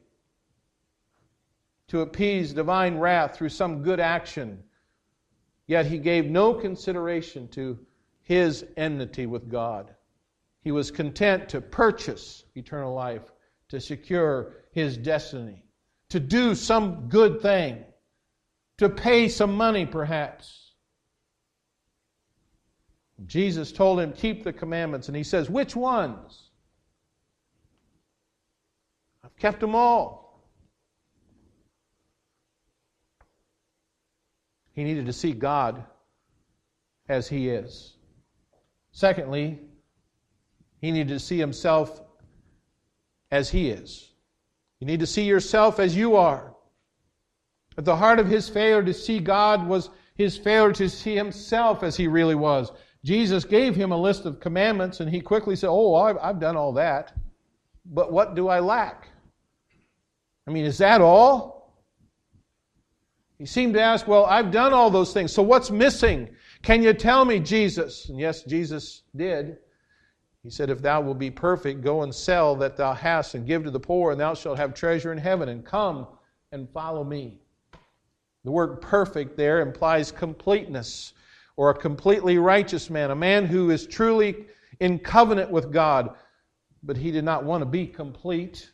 to 1.87 2.01
appease 2.01 2.51
divine 2.51 2.97
wrath 2.97 3.37
through 3.37 3.49
some 3.49 3.83
good 3.83 3.99
action. 3.99 4.63
Yet 5.67 5.85
he 5.85 5.99
gave 5.99 6.25
no 6.25 6.55
consideration 6.55 7.47
to 7.49 7.77
his 8.23 8.65
enmity 8.75 9.27
with 9.27 9.47
God. 9.47 9.93
He 10.61 10.71
was 10.71 10.89
content 10.89 11.47
to 11.49 11.61
purchase 11.61 12.43
eternal 12.55 12.95
life, 12.95 13.21
to 13.69 13.79
secure 13.79 14.53
his 14.71 14.97
destiny, 14.97 15.63
to 16.09 16.19
do 16.19 16.55
some 16.55 17.07
good 17.07 17.39
thing, 17.39 17.83
to 18.79 18.89
pay 18.89 19.29
some 19.29 19.53
money 19.55 19.85
perhaps. 19.85 20.64
Jesus 23.25 23.71
told 23.71 23.99
him, 23.99 24.11
Keep 24.13 24.43
the 24.43 24.53
commandments. 24.53 25.07
And 25.07 25.15
he 25.15 25.23
says, 25.23 25.49
Which 25.49 25.75
ones? 25.75 26.49
I've 29.23 29.35
kept 29.37 29.59
them 29.59 29.73
all. 29.73 30.43
He 34.73 34.83
needed 34.83 35.05
to 35.05 35.13
see 35.13 35.31
God 35.31 35.85
as 37.07 37.29
he 37.29 37.49
is. 37.49 37.93
Secondly, 38.91 39.59
he 40.81 40.91
needed 40.91 41.13
to 41.13 41.19
see 41.19 41.37
himself 41.37 42.01
as 43.31 43.49
he 43.49 43.69
is. 43.69 44.11
You 44.79 44.87
need 44.87 44.99
to 44.99 45.07
see 45.07 45.23
yourself 45.23 45.79
as 45.79 45.95
you 45.95 46.17
are. 46.17 46.53
At 47.77 47.85
the 47.85 47.95
heart 47.95 48.19
of 48.19 48.27
his 48.27 48.49
failure 48.49 48.83
to 48.83 48.93
see 48.93 49.19
God 49.19 49.67
was 49.67 49.89
his 50.15 50.37
failure 50.37 50.73
to 50.73 50.89
see 50.89 51.15
himself 51.15 51.83
as 51.83 51.95
he 51.95 52.07
really 52.07 52.35
was. 52.35 52.71
Jesus 53.05 53.45
gave 53.45 53.75
him 53.75 53.91
a 53.91 53.97
list 53.97 54.25
of 54.25 54.39
commandments, 54.39 54.99
and 54.99 55.07
he 55.07 55.21
quickly 55.21 55.55
said, 55.55 55.69
Oh, 55.69 55.93
I've, 55.93 56.17
I've 56.17 56.39
done 56.39 56.57
all 56.57 56.73
that. 56.73 57.13
But 57.85 58.11
what 58.11 58.33
do 58.33 58.47
I 58.47 58.59
lack? 58.59 59.09
I 60.47 60.51
mean, 60.51 60.65
is 60.65 60.79
that 60.79 61.01
all? 61.01 61.85
He 63.37 63.45
seemed 63.45 63.75
to 63.75 63.81
ask, 63.81 64.07
Well, 64.07 64.25
I've 64.25 64.49
done 64.49 64.73
all 64.73 64.89
those 64.89 65.13
things, 65.13 65.31
so 65.31 65.43
what's 65.43 65.69
missing? 65.69 66.35
Can 66.63 66.81
you 66.81 66.93
tell 66.93 67.25
me, 67.25 67.39
Jesus? 67.39 68.09
And 68.09 68.19
yes, 68.19 68.41
Jesus 68.41 69.03
did. 69.15 69.57
He 70.41 70.49
said, 70.49 70.71
If 70.71 70.81
thou 70.81 71.01
wilt 71.01 71.19
be 71.19 71.29
perfect, 71.29 71.81
go 71.81 72.01
and 72.01 72.13
sell 72.13 72.55
that 72.55 72.75
thou 72.75 72.95
hast 72.95 73.35
and 73.35 73.45
give 73.45 73.65
to 73.65 73.71
the 73.71 73.79
poor, 73.79 74.13
and 74.13 74.19
thou 74.19 74.33
shalt 74.33 74.57
have 74.57 74.73
treasure 74.73 75.11
in 75.11 75.19
heaven, 75.19 75.49
and 75.49 75.63
come 75.63 76.07
and 76.51 76.67
follow 76.71 77.03
me. 77.03 77.39
The 78.45 78.51
word 78.51 78.81
perfect 78.81 79.37
there 79.37 79.61
implies 79.61 80.11
completeness 80.11 81.13
or 81.57 81.69
a 81.69 81.73
completely 81.73 82.37
righteous 82.37 82.89
man, 82.89 83.11
a 83.11 83.15
man 83.15 83.45
who 83.45 83.69
is 83.69 83.87
truly 83.87 84.45
in 84.79 84.99
covenant 84.99 85.51
with 85.51 85.71
God, 85.71 86.15
but 86.83 86.97
he 86.97 87.11
did 87.11 87.23
not 87.23 87.43
want 87.43 87.61
to 87.61 87.65
be 87.65 87.87
complete. 87.87 88.71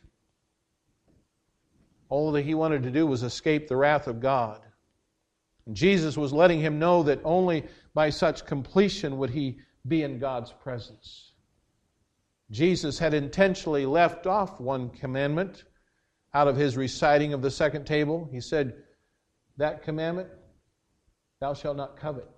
All 2.08 2.32
that 2.32 2.42
he 2.42 2.54
wanted 2.54 2.82
to 2.82 2.90
do 2.90 3.06
was 3.06 3.22
escape 3.22 3.68
the 3.68 3.76
wrath 3.76 4.06
of 4.06 4.20
God. 4.20 4.60
And 5.66 5.76
Jesus 5.76 6.16
was 6.16 6.32
letting 6.32 6.60
him 6.60 6.78
know 6.78 7.04
that 7.04 7.20
only 7.24 7.64
by 7.94 8.10
such 8.10 8.44
completion 8.44 9.18
would 9.18 9.30
he 9.30 9.58
be 9.86 10.02
in 10.02 10.18
God's 10.18 10.52
presence. 10.52 11.32
Jesus 12.50 12.98
had 12.98 13.14
intentionally 13.14 13.86
left 13.86 14.26
off 14.26 14.60
one 14.60 14.90
commandment 14.90 15.64
out 16.34 16.48
of 16.48 16.56
his 16.56 16.76
reciting 16.76 17.32
of 17.32 17.42
the 17.42 17.50
second 17.50 17.86
table. 17.86 18.28
He 18.30 18.40
said, 18.40 18.74
That 19.56 19.82
commandment, 19.82 20.28
thou 21.40 21.54
shalt 21.54 21.76
not 21.76 21.96
covet. 21.96 22.28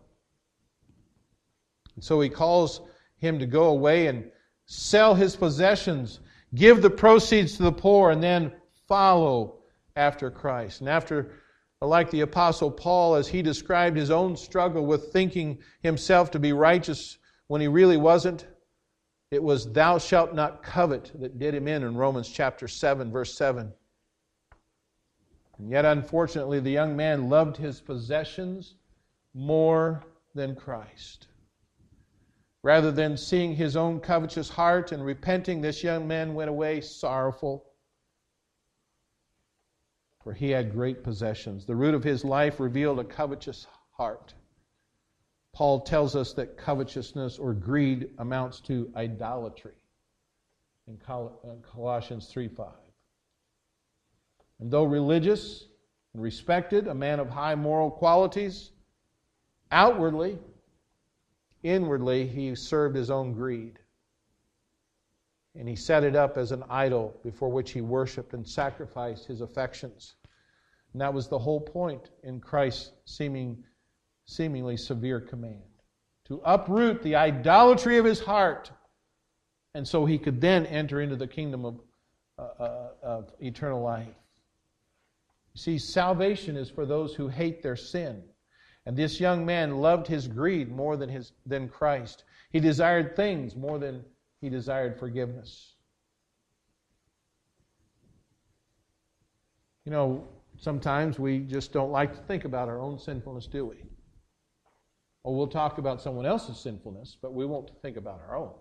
And 1.94 2.04
so 2.04 2.20
he 2.20 2.28
calls 2.28 2.80
him 3.16 3.38
to 3.38 3.46
go 3.46 3.64
away 3.66 4.06
and 4.06 4.30
sell 4.66 5.14
his 5.14 5.36
possessions, 5.36 6.20
give 6.54 6.82
the 6.82 6.90
proceeds 6.90 7.56
to 7.56 7.62
the 7.62 7.72
poor, 7.72 8.10
and 8.10 8.22
then 8.22 8.52
follow 8.86 9.58
after 9.96 10.30
Christ. 10.30 10.80
And 10.80 10.88
after, 10.88 11.32
like 11.80 12.10
the 12.10 12.22
Apostle 12.22 12.70
Paul, 12.70 13.14
as 13.14 13.28
he 13.28 13.42
described 13.42 13.96
his 13.96 14.10
own 14.10 14.36
struggle 14.36 14.86
with 14.86 15.12
thinking 15.12 15.58
himself 15.82 16.30
to 16.32 16.38
be 16.38 16.52
righteous 16.52 17.18
when 17.46 17.60
he 17.60 17.68
really 17.68 17.96
wasn't, 17.96 18.46
it 19.30 19.42
was, 19.42 19.70
Thou 19.72 19.98
shalt 19.98 20.34
not 20.34 20.62
covet, 20.62 21.10
that 21.20 21.38
did 21.38 21.54
him 21.54 21.68
in 21.68 21.82
in 21.82 21.96
Romans 21.96 22.28
chapter 22.28 22.68
7, 22.68 23.10
verse 23.10 23.36
7. 23.36 23.72
And 25.58 25.70
yet, 25.70 25.84
unfortunately, 25.84 26.60
the 26.60 26.70
young 26.70 26.96
man 26.96 27.28
loved 27.28 27.56
his 27.56 27.80
possessions 27.80 28.74
more 29.34 30.04
than 30.34 30.54
Christ. 30.54 31.28
Rather 32.64 32.90
than 32.90 33.14
seeing 33.14 33.54
his 33.54 33.76
own 33.76 34.00
covetous 34.00 34.48
heart 34.48 34.90
and 34.90 35.04
repenting, 35.04 35.60
this 35.60 35.84
young 35.84 36.08
man 36.08 36.32
went 36.32 36.48
away 36.48 36.80
sorrowful, 36.80 37.62
for 40.22 40.32
he 40.32 40.48
had 40.48 40.72
great 40.72 41.04
possessions. 41.04 41.66
The 41.66 41.76
root 41.76 41.92
of 41.92 42.02
his 42.02 42.24
life 42.24 42.58
revealed 42.58 42.98
a 42.98 43.04
covetous 43.04 43.66
heart. 43.90 44.32
Paul 45.52 45.82
tells 45.82 46.16
us 46.16 46.32
that 46.32 46.56
covetousness 46.56 47.38
or 47.38 47.52
greed 47.52 48.08
amounts 48.16 48.60
to 48.60 48.90
idolatry 48.96 49.74
in 50.86 50.98
uh, 51.06 51.28
Colossians 51.70 52.28
3 52.28 52.48
5. 52.48 52.66
And 54.60 54.70
though 54.70 54.84
religious 54.84 55.66
and 56.14 56.22
respected, 56.22 56.88
a 56.88 56.94
man 56.94 57.20
of 57.20 57.28
high 57.28 57.56
moral 57.56 57.90
qualities, 57.90 58.70
outwardly 59.70 60.38
Inwardly, 61.64 62.28
he 62.28 62.54
served 62.54 62.94
his 62.94 63.10
own 63.10 63.32
greed. 63.32 63.80
And 65.56 65.68
he 65.68 65.74
set 65.74 66.04
it 66.04 66.14
up 66.14 66.36
as 66.36 66.52
an 66.52 66.62
idol 66.70 67.18
before 67.24 67.48
which 67.48 67.72
he 67.72 67.80
worshiped 67.80 68.34
and 68.34 68.46
sacrificed 68.46 69.26
his 69.26 69.40
affections. 69.40 70.14
And 70.92 71.00
that 71.00 71.12
was 71.12 71.26
the 71.26 71.38
whole 71.38 71.60
point 71.60 72.10
in 72.22 72.38
Christ's 72.38 72.92
seeming, 73.04 73.64
seemingly 74.26 74.76
severe 74.76 75.20
command 75.20 75.62
to 76.26 76.40
uproot 76.44 77.02
the 77.02 77.16
idolatry 77.16 77.98
of 77.98 78.04
his 78.04 78.20
heart, 78.20 78.70
and 79.74 79.86
so 79.86 80.06
he 80.06 80.18
could 80.18 80.40
then 80.40 80.66
enter 80.66 81.00
into 81.00 81.16
the 81.16 81.26
kingdom 81.26 81.64
of, 81.64 81.80
uh, 82.38 82.42
uh, 82.42 82.88
of 83.02 83.32
eternal 83.40 83.82
life. 83.82 84.08
You 85.54 85.60
see, 85.60 85.78
salvation 85.78 86.56
is 86.56 86.70
for 86.70 86.86
those 86.86 87.14
who 87.14 87.28
hate 87.28 87.62
their 87.62 87.76
sin. 87.76 88.22
And 88.86 88.96
this 88.96 89.18
young 89.18 89.46
man 89.46 89.78
loved 89.78 90.06
his 90.06 90.28
greed 90.28 90.70
more 90.70 90.96
than, 90.96 91.08
his, 91.08 91.32
than 91.46 91.68
Christ. 91.68 92.24
He 92.50 92.60
desired 92.60 93.16
things 93.16 93.56
more 93.56 93.78
than 93.78 94.04
he 94.40 94.50
desired 94.50 94.98
forgiveness. 94.98 95.74
You 99.84 99.92
know, 99.92 100.28
sometimes 100.58 101.18
we 101.18 101.40
just 101.40 101.72
don't 101.72 101.90
like 101.90 102.14
to 102.14 102.22
think 102.22 102.44
about 102.44 102.68
our 102.68 102.80
own 102.80 102.98
sinfulness, 102.98 103.46
do 103.46 103.66
we? 103.66 103.76
Or 105.22 105.34
we'll 105.34 105.46
talk 105.46 105.78
about 105.78 106.02
someone 106.02 106.26
else's 106.26 106.58
sinfulness, 106.58 107.16
but 107.20 107.32
we 107.32 107.46
won't 107.46 107.70
think 107.80 107.96
about 107.96 108.20
our 108.28 108.36
own. 108.36 108.52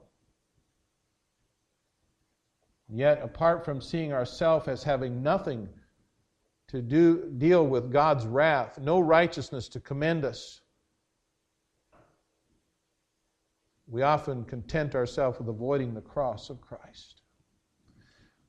Yet, 2.89 3.21
apart 3.21 3.65
from 3.65 3.81
seeing 3.81 4.13
ourselves 4.13 4.67
as 4.67 4.83
having 4.83 5.21
nothing 5.21 5.67
to 6.69 6.81
do, 6.81 7.31
deal 7.37 7.65
with 7.65 7.91
God's 7.91 8.25
wrath, 8.25 8.79
no 8.79 8.99
righteousness 8.99 9.67
to 9.69 9.79
commend 9.79 10.25
us, 10.25 10.61
we 13.87 14.01
often 14.01 14.43
content 14.45 14.95
ourselves 14.95 15.39
with 15.39 15.49
avoiding 15.49 15.93
the 15.93 16.01
cross 16.01 16.49
of 16.49 16.61
Christ. 16.61 17.21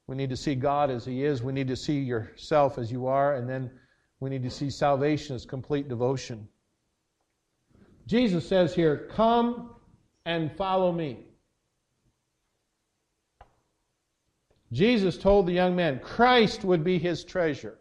We 0.07 0.17
need 0.17 0.31
to 0.31 0.37
see 0.37 0.55
God 0.55 0.91
as 0.91 1.05
He 1.05 1.25
is. 1.25 1.43
We 1.43 1.53
need 1.53 1.69
to 1.69 1.77
see 1.77 1.99
yourself 1.99 2.79
as 2.79 2.93
you 2.93 3.07
are. 3.07 3.35
And 3.35 3.49
then 3.49 3.71
we 4.21 4.31
need 4.31 4.43
to 4.45 4.51
see 4.51 4.71
salvation 4.71 5.35
as 5.35 5.45
complete 5.45 5.89
devotion. 5.89 6.49
Jesus 8.07 8.47
says 8.47 8.75
here, 8.75 9.09
Come 9.15 9.75
and 10.27 10.55
follow 10.57 10.93
me. 10.93 11.27
Jesus 14.73 15.17
told 15.17 15.47
the 15.47 15.53
young 15.53 15.77
man 15.77 16.01
Christ 16.01 16.65
would 16.65 16.83
be 16.83 16.99
his 16.99 17.25
treasure. 17.25 17.79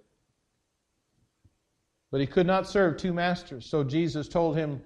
But 2.13 2.21
he 2.21 2.27
could 2.27 2.45
not 2.45 2.67
serve 2.67 2.97
two 2.97 3.11
masters. 3.11 3.65
So 3.65 3.83
Jesus 3.83 4.27
told 4.27 4.55
him 4.55 4.83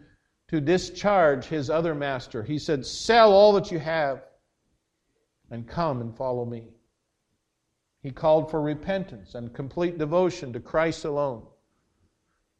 to 0.47 0.61
discharge 0.61 1.43
his 1.43 1.69
other 1.69 1.93
master. 1.93 2.41
He 2.41 2.57
said, 2.57 2.85
Sell 2.85 3.33
all 3.33 3.51
that 3.51 3.69
you 3.69 3.79
have 3.79 4.23
and 5.51 5.67
come 5.67 5.99
and 5.99 6.15
follow 6.15 6.45
me. 6.45 6.69
He 8.01 8.11
called 8.11 8.49
for 8.49 8.61
repentance 8.61 9.35
and 9.35 9.53
complete 9.53 9.97
devotion 9.97 10.53
to 10.53 10.61
Christ 10.61 11.03
alone. 11.03 11.45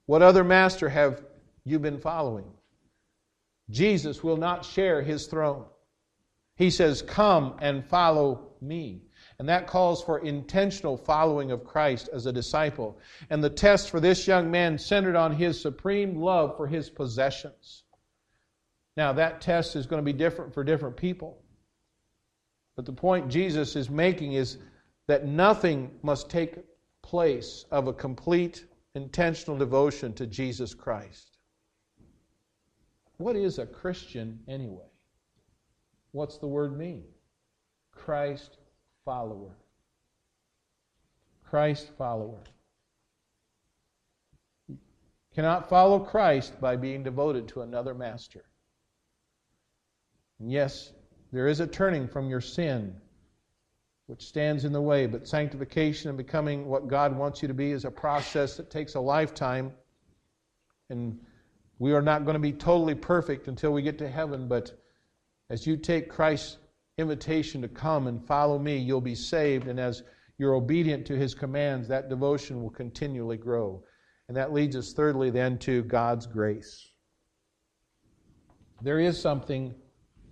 What 0.05 0.21
other 0.21 0.43
master 0.43 0.89
have 0.89 1.23
you 1.63 1.79
been 1.79 2.01
following? 2.01 2.51
Jesus 3.69 4.21
will 4.21 4.35
not 4.35 4.65
share 4.65 5.01
his 5.01 5.27
throne. 5.27 5.63
He 6.57 6.71
says, 6.71 7.01
Come 7.01 7.55
and 7.61 7.87
follow 7.87 8.49
me. 8.59 9.03
And 9.39 9.49
that 9.49 9.67
calls 9.67 10.03
for 10.03 10.19
intentional 10.19 10.97
following 10.97 11.51
of 11.51 11.63
Christ 11.63 12.09
as 12.11 12.25
a 12.25 12.33
disciple. 12.33 12.97
And 13.29 13.43
the 13.43 13.49
test 13.49 13.91
for 13.91 13.99
this 13.99 14.27
young 14.27 14.49
man 14.49 14.79
centered 14.79 15.15
on 15.15 15.31
his 15.31 15.61
supreme 15.61 16.19
love 16.19 16.57
for 16.57 16.65
his 16.65 16.89
possessions. 16.89 17.83
Now, 18.95 19.13
that 19.13 19.41
test 19.41 19.75
is 19.75 19.85
going 19.85 20.01
to 20.01 20.05
be 20.05 20.17
different 20.17 20.55
for 20.55 20.63
different 20.63 20.97
people. 20.97 21.37
But 22.75 22.85
the 22.85 22.93
point 22.93 23.29
Jesus 23.29 23.75
is 23.75 23.91
making 23.91 24.33
is 24.33 24.57
that 25.07 25.27
nothing 25.27 25.91
must 26.01 26.29
take 26.29 26.55
place 27.03 27.65
of 27.69 27.87
a 27.87 27.93
complete 27.93 28.65
intentional 28.95 29.57
devotion 29.57 30.13
to 30.13 30.25
Jesus 30.25 30.73
Christ. 30.73 31.37
What 33.17 33.35
is 33.35 33.59
a 33.59 33.67
Christian 33.67 34.39
anyway? 34.47 34.89
What's 36.11 36.39
the 36.39 36.47
word 36.47 36.77
mean? 36.77 37.03
Christ 37.91 38.57
follower. 39.07 39.55
Christ 41.49 41.89
follower. 41.97 42.43
You 44.67 44.77
cannot 45.33 45.69
follow 45.69 45.97
Christ 45.97 46.59
by 46.59 46.75
being 46.75 47.03
devoted 47.03 47.47
to 47.49 47.61
another 47.61 47.93
master. 47.93 48.43
And 50.41 50.51
yes, 50.51 50.91
there 51.31 51.47
is 51.47 51.61
a 51.61 51.67
turning 51.67 52.09
from 52.09 52.29
your 52.29 52.41
sin 52.41 52.95
which 54.07 54.27
stands 54.27 54.65
in 54.65 54.73
the 54.73 54.81
way, 54.81 55.05
but 55.05 55.25
sanctification 55.25 56.09
and 56.09 56.17
becoming 56.17 56.65
what 56.65 56.89
God 56.89 57.15
wants 57.15 57.41
you 57.41 57.47
to 57.47 57.53
be 57.53 57.71
is 57.71 57.85
a 57.85 57.91
process 57.91 58.57
that 58.57 58.69
takes 58.69 58.95
a 58.95 58.99
lifetime. 58.99 59.71
And 60.89 61.17
we 61.79 61.93
are 61.93 62.01
not 62.01 62.25
going 62.25 62.35
to 62.35 62.39
be 62.39 62.51
totally 62.51 62.95
perfect 62.95 63.47
until 63.47 63.71
we 63.71 63.81
get 63.81 63.99
to 63.99 64.09
heaven, 64.09 64.49
but 64.49 64.77
as 65.49 65.65
you 65.65 65.77
take 65.77 66.09
Christ's 66.09 66.57
invitation 66.97 67.61
to 67.61 67.67
come 67.67 68.07
and 68.07 68.25
follow 68.25 68.57
me, 68.57 68.77
you'll 68.77 69.01
be 69.01 69.15
saved. 69.15 69.67
And 69.67 69.79
as 69.79 70.03
you're 70.37 70.55
obedient 70.55 71.05
to 71.07 71.15
his 71.15 71.33
commands, 71.33 71.87
that 71.87 72.09
devotion 72.09 72.61
will 72.61 72.69
continually 72.69 73.37
grow. 73.37 73.83
And 74.27 74.35
that 74.35 74.51
leads 74.53 74.75
us, 74.75 74.93
thirdly, 74.93 75.29
then, 75.29 75.57
to 75.59 75.83
God's 75.83 76.25
grace. 76.25 76.89
There 78.81 78.99
is 78.99 79.19
something 79.19 79.73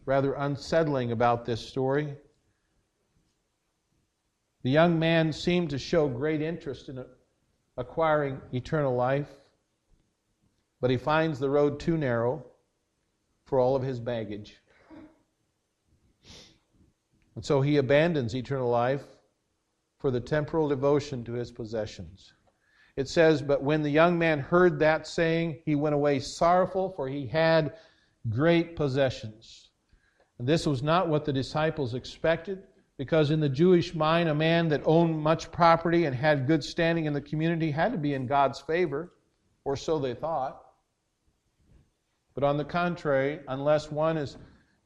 rather 0.05 0.33
unsettling 0.33 1.11
about 1.11 1.45
this 1.45 1.61
story. 1.61 2.15
The 4.63 4.71
young 4.71 4.99
man 4.99 5.31
seemed 5.31 5.69
to 5.71 5.79
show 5.79 6.07
great 6.07 6.41
interest 6.41 6.89
in 6.89 7.03
acquiring 7.77 8.41
eternal 8.53 8.95
life, 8.95 9.29
but 10.81 10.89
he 10.89 10.97
finds 10.97 11.39
the 11.39 11.49
road 11.49 11.79
too 11.79 11.97
narrow 11.97 12.45
for 13.45 13.59
all 13.59 13.75
of 13.75 13.83
his 13.83 13.99
baggage. 13.99 14.57
And 17.35 17.43
so 17.43 17.61
he 17.61 17.77
abandons 17.77 18.35
eternal 18.35 18.69
life 18.69 19.03
for 19.99 20.11
the 20.11 20.21
temporal 20.21 20.69
devotion 20.69 21.23
to 21.25 21.33
his 21.33 21.51
possessions. 21.51 22.33
It 22.95 23.09
says, 23.09 23.41
But 23.41 23.61
when 23.61 23.81
the 23.81 23.89
young 23.89 24.17
man 24.17 24.39
heard 24.39 24.79
that 24.79 25.07
saying, 25.07 25.61
he 25.65 25.75
went 25.75 25.95
away 25.95 26.19
sorrowful, 26.19 26.93
for 26.95 27.09
he 27.09 27.27
had 27.27 27.73
great 28.29 28.75
possessions. 28.75 29.69
And 30.39 30.47
this 30.47 30.65
was 30.65 30.81
not 30.81 31.07
what 31.09 31.25
the 31.25 31.33
disciples 31.33 31.93
expected 31.93 32.63
because 32.97 33.31
in 33.31 33.41
the 33.41 33.49
Jewish 33.49 33.93
mind, 33.93 34.29
a 34.29 34.35
man 34.35 34.69
that 34.69 34.81
owned 34.85 35.19
much 35.19 35.51
property 35.51 36.05
and 36.05 36.15
had 36.15 36.47
good 36.47 36.63
standing 36.63 37.05
in 37.05 37.13
the 37.13 37.21
community 37.21 37.71
had 37.71 37.91
to 37.91 37.97
be 37.97 38.13
in 38.13 38.25
God's 38.25 38.61
favor, 38.61 39.11
or 39.65 39.75
so 39.75 39.99
they 39.99 40.13
thought. 40.13 40.61
But 42.33 42.45
on 42.45 42.57
the 42.57 42.65
contrary, 42.65 43.39
unless 43.47 43.91
one 43.91 44.17
is 44.17 44.37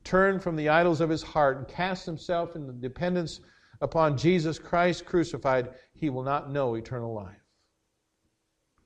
turned 0.10 0.42
from 0.42 0.56
the 0.56 0.70
idols 0.70 1.02
of 1.02 1.10
his 1.10 1.22
heart 1.22 1.58
and 1.58 1.68
cast 1.68 2.04
himself 2.04 2.56
in 2.56 2.82
dependence 2.82 3.42
upon 3.80 4.18
Jesus 4.18 4.58
Christ 4.58 5.06
crucified, 5.06 5.70
he 5.94 6.10
will 6.10 6.24
not 6.24 6.52
know 6.52 6.74
eternal 6.74 7.14
life. 7.14 7.38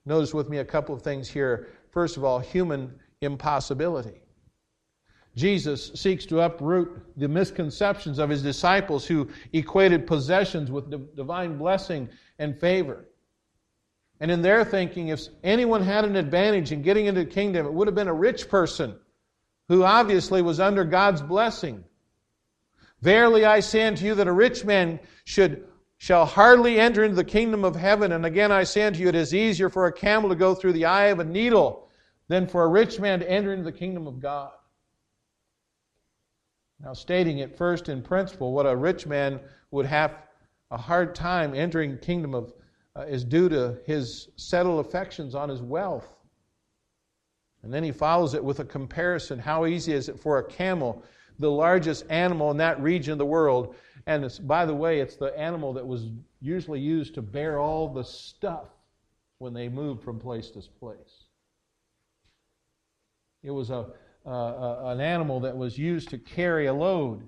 Notice 0.05 0.33
with 0.33 0.49
me 0.49 0.57
a 0.57 0.65
couple 0.65 0.93
of 0.93 1.01
things 1.01 1.29
here. 1.29 1.69
First 1.91 2.17
of 2.17 2.25
all, 2.25 2.39
human 2.39 2.93
impossibility. 3.21 4.19
Jesus 5.33 5.91
seeks 5.95 6.25
to 6.25 6.41
uproot 6.41 7.01
the 7.15 7.29
misconceptions 7.29 8.19
of 8.19 8.29
his 8.29 8.43
disciples 8.43 9.05
who 9.05 9.29
equated 9.53 10.05
possessions 10.05 10.71
with 10.71 11.15
divine 11.15 11.57
blessing 11.57 12.09
and 12.37 12.59
favor. 12.59 13.05
And 14.19 14.29
in 14.29 14.41
their 14.41 14.65
thinking, 14.65 15.07
if 15.07 15.21
anyone 15.41 15.83
had 15.83 16.03
an 16.03 16.17
advantage 16.17 16.73
in 16.73 16.81
getting 16.81 17.05
into 17.05 17.23
the 17.23 17.31
kingdom, 17.31 17.65
it 17.65 17.73
would 17.73 17.87
have 17.87 17.95
been 17.95 18.09
a 18.09 18.13
rich 18.13 18.49
person 18.49 18.99
who 19.67 19.83
obviously 19.83 20.41
was 20.41 20.59
under 20.59 20.83
God's 20.83 21.21
blessing. 21.21 21.83
Verily 23.01 23.45
I 23.45 23.59
say 23.59 23.83
unto 23.83 24.05
you 24.05 24.15
that 24.15 24.27
a 24.27 24.31
rich 24.31 24.63
man 24.65 24.99
should 25.25 25.67
shall 25.97 26.25
hardly 26.25 26.79
enter 26.79 27.03
into 27.03 27.15
the 27.15 27.23
kingdom 27.23 27.63
of 27.63 27.75
heaven. 27.75 28.11
And 28.11 28.25
again 28.25 28.51
I 28.51 28.63
say 28.63 28.83
unto 28.83 28.99
you, 28.99 29.07
it 29.07 29.15
is 29.15 29.33
easier 29.33 29.69
for 29.69 29.87
a 29.87 29.93
camel 29.93 30.29
to 30.29 30.35
go 30.35 30.53
through 30.53 30.73
the 30.73 30.85
eye 30.85 31.05
of 31.05 31.19
a 31.19 31.23
needle 31.23 31.87
than 32.27 32.47
for 32.47 32.63
a 32.63 32.67
rich 32.67 32.99
man 32.99 33.19
to 33.19 33.29
enter 33.29 33.53
into 33.53 33.63
the 33.63 33.71
kingdom 33.71 34.07
of 34.07 34.19
God. 34.19 34.51
Now, 36.83 36.93
stating 36.93 37.37
it 37.37 37.57
first 37.57 37.87
in 37.87 38.01
principle, 38.01 38.51
what 38.51 38.65
a 38.65 38.75
rich 38.75 39.07
man 39.07 39.39
would 39.71 39.85
have 39.85 40.17
a 40.71 40.77
hard 40.77 41.15
time 41.15 41.55
entering 41.55 41.91
the 41.91 41.97
kingdom 41.97 42.33
of 42.33 42.53
uh, 42.95 43.01
is 43.01 43.23
due 43.23 43.49
to 43.49 43.77
his 43.85 44.29
settled 44.35 44.85
affections 44.85 45.35
on 45.35 45.49
his 45.49 45.61
wealth. 45.61 46.13
And 47.63 47.73
then 47.73 47.83
he 47.83 47.91
follows 47.91 48.33
it 48.33 48.43
with 48.43 48.59
a 48.59 48.65
comparison. 48.65 49.39
How 49.39 49.65
easy 49.65 49.93
is 49.93 50.09
it 50.09 50.19
for 50.19 50.37
a 50.37 50.43
camel, 50.43 51.01
the 51.39 51.49
largest 51.49 52.05
animal 52.09 52.51
in 52.51 52.57
that 52.57 52.79
region 52.81 53.13
of 53.13 53.17
the 53.17 53.25
world? 53.25 53.75
And 54.05 54.29
by 54.41 54.65
the 54.65 54.73
way, 54.73 54.99
it's 54.99 55.15
the 55.15 55.37
animal 55.39 55.73
that 55.73 55.87
was 55.87 56.07
usually 56.41 56.81
used 56.81 57.15
to 57.15 57.21
bear 57.21 57.59
all 57.59 57.87
the 57.87 58.03
stuff 58.03 58.67
when 59.37 59.53
they 59.53 59.69
moved 59.69 60.03
from 60.03 60.19
place 60.19 60.49
to 60.51 60.61
place. 60.79 61.25
It 63.43 63.51
was 63.51 63.69
a, 63.69 63.87
uh, 64.25 64.83
an 64.85 64.99
animal 64.99 65.39
that 65.41 65.55
was 65.55 65.77
used 65.77 66.09
to 66.09 66.17
carry 66.17 66.67
a 66.67 66.73
load. 66.73 67.27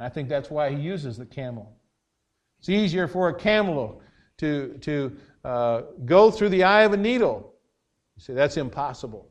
I 0.00 0.08
think 0.08 0.28
that's 0.28 0.50
why 0.50 0.70
he 0.70 0.80
uses 0.80 1.16
the 1.16 1.26
camel. 1.26 1.76
It's 2.58 2.68
easier 2.68 3.06
for 3.06 3.28
a 3.28 3.34
camel 3.34 4.00
to, 4.38 4.78
to 4.80 5.16
uh, 5.44 5.82
go 6.04 6.30
through 6.30 6.50
the 6.50 6.64
eye 6.64 6.82
of 6.82 6.92
a 6.92 6.96
needle. 6.96 7.54
You 8.18 8.22
see, 8.22 8.32
that's 8.32 8.56
impossible. 8.56 9.28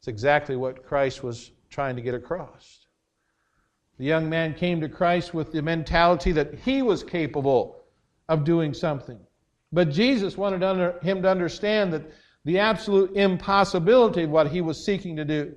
It's 0.00 0.08
exactly 0.08 0.56
what 0.56 0.84
Christ 0.84 1.22
was 1.22 1.52
trying 1.70 1.94
to 1.94 2.02
get 2.02 2.12
across. 2.12 2.86
The 3.98 4.04
young 4.04 4.28
man 4.28 4.54
came 4.54 4.80
to 4.80 4.88
Christ 4.88 5.32
with 5.32 5.52
the 5.52 5.62
mentality 5.62 6.32
that 6.32 6.54
he 6.58 6.82
was 6.82 7.04
capable 7.04 7.84
of 8.28 8.42
doing 8.42 8.74
something. 8.74 9.20
But 9.70 9.90
Jesus 9.90 10.36
wanted 10.36 10.60
him 11.04 11.22
to 11.22 11.30
understand 11.30 11.92
that 11.92 12.10
the 12.44 12.58
absolute 12.58 13.12
impossibility 13.14 14.24
of 14.24 14.30
what 14.30 14.50
he 14.50 14.60
was 14.60 14.84
seeking 14.84 15.14
to 15.14 15.24
do. 15.24 15.54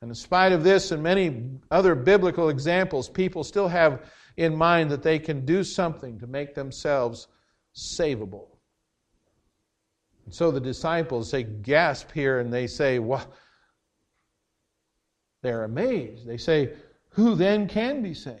And 0.00 0.10
in 0.10 0.14
spite 0.14 0.52
of 0.52 0.64
this 0.64 0.90
and 0.90 1.02
many 1.02 1.50
other 1.70 1.94
biblical 1.94 2.48
examples, 2.48 3.10
people 3.10 3.44
still 3.44 3.68
have 3.68 4.10
in 4.38 4.56
mind 4.56 4.90
that 4.90 5.02
they 5.02 5.18
can 5.18 5.44
do 5.44 5.64
something 5.64 6.18
to 6.20 6.26
make 6.26 6.54
themselves 6.54 7.28
savable. 7.76 8.53
And 10.24 10.34
so 10.34 10.50
the 10.50 10.60
disciples, 10.60 11.30
they 11.30 11.42
gasp 11.42 12.10
here 12.12 12.40
and 12.40 12.52
they 12.52 12.66
say, 12.66 12.98
What? 12.98 13.30
They're 15.42 15.64
amazed. 15.64 16.26
They 16.26 16.38
say, 16.38 16.72
Who 17.10 17.34
then 17.34 17.68
can 17.68 18.02
be 18.02 18.14
saved? 18.14 18.40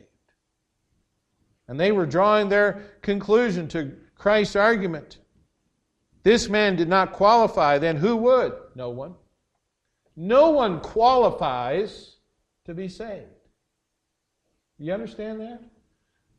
And 1.68 1.78
they 1.78 1.92
were 1.92 2.06
drawing 2.06 2.48
their 2.48 2.82
conclusion 3.02 3.68
to 3.68 3.92
Christ's 4.16 4.56
argument. 4.56 5.18
This 6.22 6.48
man 6.48 6.76
did 6.76 6.88
not 6.88 7.12
qualify, 7.12 7.78
then 7.78 7.96
who 7.96 8.16
would? 8.16 8.54
No 8.74 8.88
one. 8.90 9.14
No 10.16 10.50
one 10.50 10.80
qualifies 10.80 12.16
to 12.64 12.74
be 12.74 12.88
saved. 12.88 13.26
You 14.78 14.92
understand 14.92 15.40
that? 15.40 15.62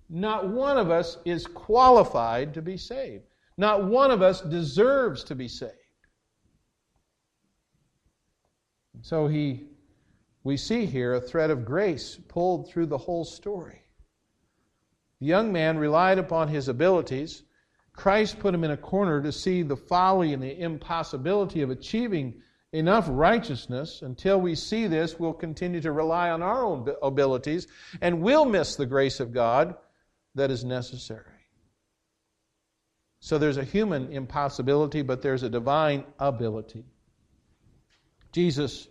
Not 0.09 0.47
one 0.47 0.77
of 0.77 0.89
us 0.89 1.17
is 1.25 1.45
qualified 1.45 2.53
to 2.55 2.61
be 2.61 2.77
saved. 2.77 3.23
Not 3.57 3.85
one 3.85 4.11
of 4.11 4.21
us 4.21 4.41
deserves 4.41 5.23
to 5.25 5.35
be 5.35 5.47
saved. 5.47 5.73
So 9.01 9.27
he 9.27 9.67
we 10.45 10.57
see 10.57 10.85
here 10.85 11.15
a 11.15 11.21
thread 11.21 11.49
of 11.49 11.65
grace 11.65 12.19
pulled 12.27 12.69
through 12.69 12.85
the 12.85 12.99
whole 12.99 13.25
story. 13.25 13.81
The 15.19 15.25
young 15.25 15.51
man 15.51 15.79
relied 15.79 16.19
upon 16.19 16.49
his 16.49 16.67
abilities. 16.67 17.41
Christ 17.93 18.37
put 18.39 18.53
him 18.53 18.63
in 18.63 18.69
a 18.69 18.77
corner 18.77 19.23
to 19.23 19.31
see 19.31 19.63
the 19.63 19.75
folly 19.75 20.33
and 20.33 20.43
the 20.43 20.59
impossibility 20.59 21.63
of 21.63 21.71
achieving 21.71 22.41
enough 22.73 23.07
righteousness. 23.09 24.03
Until 24.03 24.39
we 24.39 24.53
see 24.53 24.85
this, 24.85 25.17
we'll 25.17 25.33
continue 25.33 25.81
to 25.81 25.91
rely 25.91 26.29
on 26.29 26.43
our 26.43 26.63
own 26.63 26.93
abilities 27.01 27.67
and 28.01 28.21
we'll 28.21 28.45
miss 28.45 28.75
the 28.75 28.85
grace 28.85 29.19
of 29.19 29.33
God 29.33 29.75
that 30.35 30.51
is 30.51 30.63
necessary. 30.63 31.34
So 33.20 33.38
there's 33.38 33.57
a 33.57 33.63
human 33.63 34.11
impossibility, 34.11 35.01
but 35.01 35.22
there's 35.22 35.43
a 35.43 35.49
divine 35.49 36.03
ability. 36.20 36.86
Jesus 38.32 38.88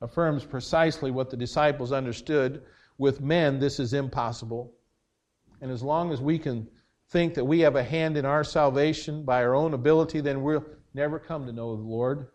affirms 0.00 0.44
precisely 0.44 1.10
what 1.10 1.30
the 1.30 1.36
disciples 1.36 1.92
understood. 1.92 2.62
With 2.98 3.20
men, 3.20 3.58
this 3.58 3.78
is 3.80 3.94
impossible. 3.94 4.72
And 5.60 5.70
as 5.70 5.82
long 5.82 6.12
as 6.12 6.20
we 6.20 6.38
can 6.38 6.68
think 7.10 7.34
that 7.34 7.44
we 7.44 7.60
have 7.60 7.76
a 7.76 7.82
hand 7.82 8.16
in 8.16 8.24
our 8.24 8.44
salvation 8.44 9.24
by 9.24 9.42
our 9.44 9.54
own 9.54 9.74
ability, 9.74 10.20
then 10.20 10.42
we'll 10.42 10.64
never 10.94 11.18
come 11.18 11.46
to 11.46 11.52
know 11.52 11.76
the 11.76 11.82
Lord. 11.82 12.28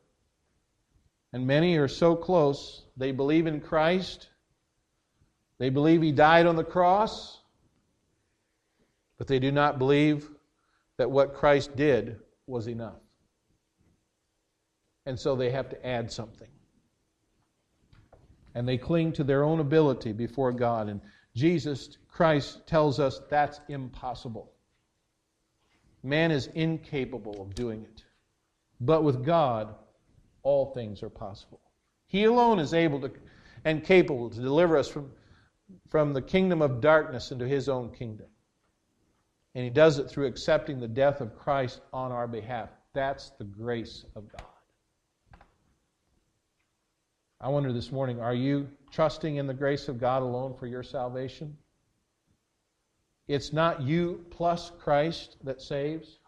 And 1.31 1.47
many 1.47 1.77
are 1.77 1.87
so 1.87 2.15
close, 2.15 2.85
they 2.95 3.11
believe 3.11 3.47
in 3.47 3.59
Christ, 3.59 4.29
they 5.57 5.69
believe 5.69 6.01
He 6.01 6.11
died 6.11 6.45
on 6.45 6.55
the 6.55 6.63
cross, 6.63 7.41
but 9.17 9.27
they 9.27 9.39
do 9.39 9.51
not 9.51 9.79
believe 9.79 10.29
that 11.03 11.09
what 11.09 11.33
Christ 11.33 11.75
did 11.75 12.15
was 12.47 12.67
enough. 12.67 13.01
And 15.05 15.19
so 15.19 15.35
they 15.35 15.51
have 15.51 15.67
to 15.67 15.85
add 15.85 16.09
something. 16.09 16.47
And 18.55 18.65
they 18.65 18.77
cling 18.77 19.11
to 19.13 19.25
their 19.25 19.43
own 19.43 19.59
ability 19.59 20.13
before 20.13 20.53
God. 20.53 20.87
And 20.87 21.01
Jesus 21.35 21.97
Christ 22.07 22.65
tells 22.67 23.01
us 23.01 23.19
that's 23.29 23.59
impossible. 23.67 24.53
Man 26.03 26.31
is 26.31 26.47
incapable 26.55 27.41
of 27.41 27.53
doing 27.53 27.83
it. 27.83 28.05
But 28.79 29.03
with 29.03 29.25
God, 29.25 29.75
all 30.41 30.67
things 30.73 31.03
are 31.03 31.09
possible. 31.09 31.59
He 32.07 32.23
alone 32.23 32.59
is 32.59 32.73
able 32.73 33.01
to 33.01 33.11
and 33.65 33.83
capable 33.83 34.29
to 34.29 34.39
deliver 34.39 34.77
us 34.77 34.87
from, 34.87 35.11
from 35.89 36.13
the 36.13 36.21
kingdom 36.21 36.61
of 36.61 36.79
darkness 36.79 37.31
into 37.31 37.45
his 37.45 37.67
own 37.67 37.91
kingdom. 37.91 38.27
And 39.55 39.63
he 39.63 39.69
does 39.69 39.99
it 39.99 40.09
through 40.09 40.25
accepting 40.25 40.79
the 40.79 40.87
death 40.87 41.21
of 41.21 41.37
Christ 41.37 41.81
on 41.91 42.11
our 42.11 42.27
behalf. 42.27 42.69
That's 42.93 43.31
the 43.31 43.43
grace 43.43 44.05
of 44.15 44.31
God. 44.31 44.47
I 47.39 47.49
wonder 47.49 47.73
this 47.73 47.91
morning 47.91 48.21
are 48.21 48.33
you 48.33 48.69
trusting 48.91 49.35
in 49.35 49.47
the 49.47 49.53
grace 49.53 49.89
of 49.89 49.99
God 49.99 50.21
alone 50.21 50.55
for 50.57 50.65
your 50.65 50.81
salvation? 50.81 51.57
It's 53.27 53.53
not 53.53 53.81
you 53.81 54.25
plus 54.31 54.71
Christ 54.79 55.37
that 55.43 55.61
saves, 55.61 56.19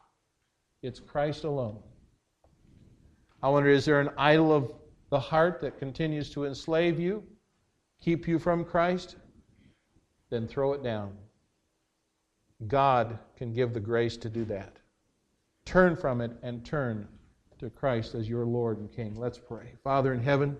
it's 0.81 0.99
Christ 0.99 1.43
alone. 1.43 1.79
I 3.41 3.49
wonder 3.49 3.69
is 3.69 3.85
there 3.85 4.01
an 4.01 4.09
idol 4.17 4.51
of 4.53 4.73
the 5.09 5.19
heart 5.19 5.61
that 5.61 5.79
continues 5.79 6.31
to 6.31 6.45
enslave 6.45 6.99
you, 6.99 7.23
keep 8.01 8.27
you 8.27 8.39
from 8.39 8.65
Christ? 8.65 9.15
Then 10.29 10.47
throw 10.47 10.73
it 10.73 10.83
down. 10.83 11.15
God 12.67 13.19
can 13.37 13.53
give 13.53 13.73
the 13.73 13.79
grace 13.79 14.17
to 14.17 14.29
do 14.29 14.45
that. 14.45 14.77
Turn 15.65 15.95
from 15.95 16.21
it 16.21 16.31
and 16.41 16.63
turn 16.63 17.07
to 17.59 17.69
Christ 17.69 18.15
as 18.15 18.29
your 18.29 18.45
Lord 18.45 18.77
and 18.77 18.91
King. 18.91 19.15
Let's 19.15 19.39
pray. 19.39 19.73
Father 19.83 20.13
in 20.13 20.21
heaven, 20.21 20.57